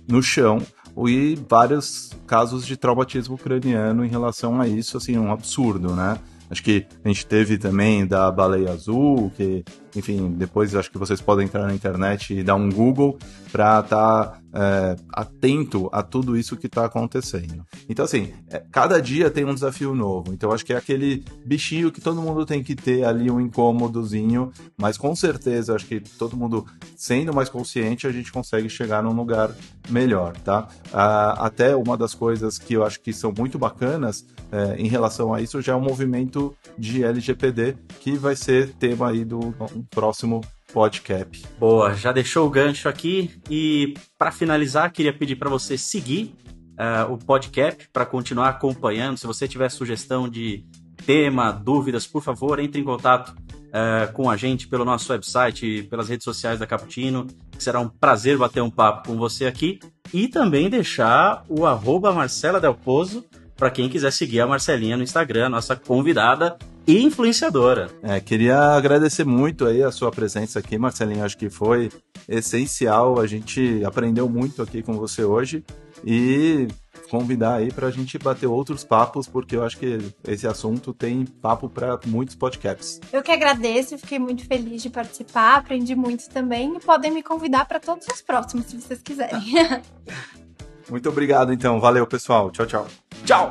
no 0.09 0.23
chão 0.23 0.61
e 1.09 1.39
vários 1.49 2.11
casos 2.27 2.67
de 2.67 2.77
traumatismo 2.77 3.37
craniano 3.37 4.05
em 4.05 4.09
relação 4.09 4.61
a 4.61 4.69
isso, 4.69 4.97
assim, 4.97 5.19
um 5.19 5.33
absurdo, 5.33 5.95
né? 5.95 6.19
Acho 6.51 6.63
que 6.63 6.87
a 7.05 7.09
gente 7.09 7.27
teve 7.27 7.59
também 7.59 8.07
da 8.07 8.31
baleia 8.31 8.71
azul, 8.71 9.33
que 9.37 9.65
enfim, 9.97 10.31
depois 10.37 10.75
acho 10.75 10.91
que 10.91 10.99
vocês 10.99 11.21
podem 11.21 11.47
entrar 11.47 11.67
na 11.67 11.75
internet 11.75 12.35
e 12.35 12.43
dar 12.43 12.55
um 12.55 12.71
Google 12.71 13.19
para 13.51 13.81
estar 13.81 14.27
tá, 14.27 14.39
é, 14.55 14.97
atento 15.13 15.89
a 15.93 16.03
tudo 16.03 16.37
isso 16.37 16.57
que 16.57 16.67
está 16.67 16.85
acontecendo. 16.85 17.67
Então, 17.89 18.05
assim, 18.05 18.33
é, 18.49 18.63
cada 18.71 19.03
dia 19.03 19.31
tem 19.31 19.45
um 19.45 19.53
desafio 19.53 19.95
novo. 19.95 20.33
Então, 20.33 20.53
acho 20.53 20.65
que 20.65 20.73
é 20.73 20.77
aquele 20.77 21.25
bichinho 21.45 21.91
que 21.91 22.01
todo 22.01 22.23
mundo 22.23 22.47
tem 22.47 22.63
que 22.63 22.77
ter 22.77 23.05
ali 23.05 23.31
um 23.31 23.41
incômodozinho, 23.41 24.53
mas 24.79 24.97
com 24.97 25.15
certeza, 25.17 25.75
acho 25.75 25.87
que 25.87 26.01
todo 26.01 26.37
mundo 26.37 26.65
sendo 26.97 27.35
mais 27.35 27.49
consciente, 27.49 28.07
a 28.07 28.13
gente 28.13 28.31
consegue 28.31 28.69
chegar 28.69 29.03
num 29.03 29.13
lugar 29.13 29.51
melhor, 29.89 30.37
tá? 30.39 30.69
Ah, 30.93 31.47
até 31.47 31.75
uma 31.75 31.97
das 31.97 32.15
coisas 32.15 32.57
que 32.59 32.75
eu 32.75 32.85
acho 32.85 33.01
que 33.01 33.13
são 33.13 33.35
muito 33.37 33.59
bacanas 33.59 34.25
é, 34.53 34.77
em 34.77 34.87
relação 34.87 35.35
a 35.35 35.41
isso 35.41 35.61
já 35.61 35.73
é 35.73 35.77
o 35.77 35.81
movimento 35.81 36.55
de 36.79 37.03
LGPD, 37.03 37.77
que 38.01 38.13
vai 38.13 38.37
ser 38.37 38.73
tema 38.75 39.11
aí 39.11 39.25
do 39.25 39.39
um 39.39 39.83
próximo 39.91 40.41
podcast. 40.75 41.47
Boa, 41.57 41.95
já 41.95 42.11
deixou 42.11 42.49
o 42.49 42.51
gancho 42.51 42.89
aqui 42.89 43.31
e 43.49 43.95
para 44.19 44.33
finalizar, 44.33 44.91
queria 44.91 45.13
pedir 45.13 45.37
para 45.37 45.49
você 45.49 45.79
seguir 45.79 46.35
uh, 46.73 47.13
o 47.13 47.17
podcast 47.17 47.89
para 47.93 48.05
continuar 48.05 48.49
acompanhando. 48.49 49.17
Se 49.17 49.25
você 49.25 49.47
tiver 49.47 49.71
sugestão 49.71 50.29
de 50.29 50.67
tema, 51.07 51.53
dúvidas, 51.53 52.09
por 52.09 52.23
favor, 52.23 52.59
entre 52.59 52.81
em 52.81 52.85
contato 52.85 53.29
uh, 53.29 54.13
com 54.15 54.29
a 54.29 54.37
gente 54.37 54.67
pelo 54.67 54.85
nosso 54.85 55.13
website, 55.13 55.85
pelas 55.89 56.09
redes 56.09 56.25
sociais 56.25 56.59
da 56.59 56.67
Caputino. 56.67 57.29
Será 57.57 57.79
um 57.79 57.89
prazer 57.89 58.37
bater 58.37 58.61
um 58.61 58.71
papo 58.71 59.09
com 59.09 59.17
você 59.17 59.47
aqui 59.47 59.79
e 60.13 60.27
também 60.27 60.69
deixar 60.69 61.45
o 61.49 61.67
arroba 61.67 62.13
Marcela 62.13 62.61
Del 62.61 62.75
Pozo 62.75 63.25
para 63.57 63.71
quem 63.71 63.89
quiser 63.89 64.13
seguir 64.13 64.41
a 64.41 64.47
Marcelinha 64.47 64.97
no 64.97 65.03
Instagram, 65.03 65.49
nossa 65.49 65.77
convidada 65.77 66.57
e 66.87 67.03
influenciadora. 67.03 67.91
É, 68.03 68.21
queria 68.21 68.59
agradecer 68.59 69.25
muito 69.25 69.67
aí 69.67 69.83
a 69.83 69.91
sua 69.91 70.11
presença 70.11 70.59
aqui, 70.59 70.77
Marcelinha. 70.77 71.25
Acho 71.25 71.39
que 71.39 71.49
foi 71.49 71.91
essencial. 72.29 73.21
A 73.21 73.27
gente 73.27 73.83
aprendeu 73.85 74.29
muito 74.29 74.63
aqui 74.63 74.83
com 74.83 74.95
você 74.95 75.25
hoje 75.25 75.65
e 76.05 76.69
convidar 77.11 77.57
aí 77.57 77.73
para 77.73 77.87
a 77.87 77.91
gente 77.91 78.19
bater 78.19 78.47
outros 78.47 78.85
papos, 78.85 79.27
porque 79.27 79.57
eu 79.57 79.63
acho 79.63 79.79
que 79.79 79.99
esse 80.27 80.47
assunto 80.47 80.93
tem 80.93 81.25
papo 81.25 81.69
para 81.69 81.99
muitos 82.07 82.35
podcasts. 82.35 83.01
Eu 83.13 83.23
que 83.23 83.31
agradeço, 83.31 83.97
fiquei 83.99 84.19
muito 84.19 84.45
feliz 84.47 84.83
de 84.83 84.91
participar, 84.91 85.57
aprendi 85.57 85.95
muito 85.95 86.29
também 86.29 86.77
e 86.77 86.81
podem 86.81 87.11
me 87.11 87.23
convidar 87.23 87.67
para 87.67 87.81
todos 87.81 88.07
os 88.09 88.21
próximos, 88.21 88.67
se 88.67 88.81
vocês 88.81 89.01
quiserem. 89.01 89.41
muito 90.91 91.09
obrigado, 91.09 91.53
então. 91.53 91.81
Valeu, 91.81 92.07
pessoal. 92.07 92.51
Tchau, 92.51 92.67
tchau. 92.67 92.87
Tchau! 93.25 93.51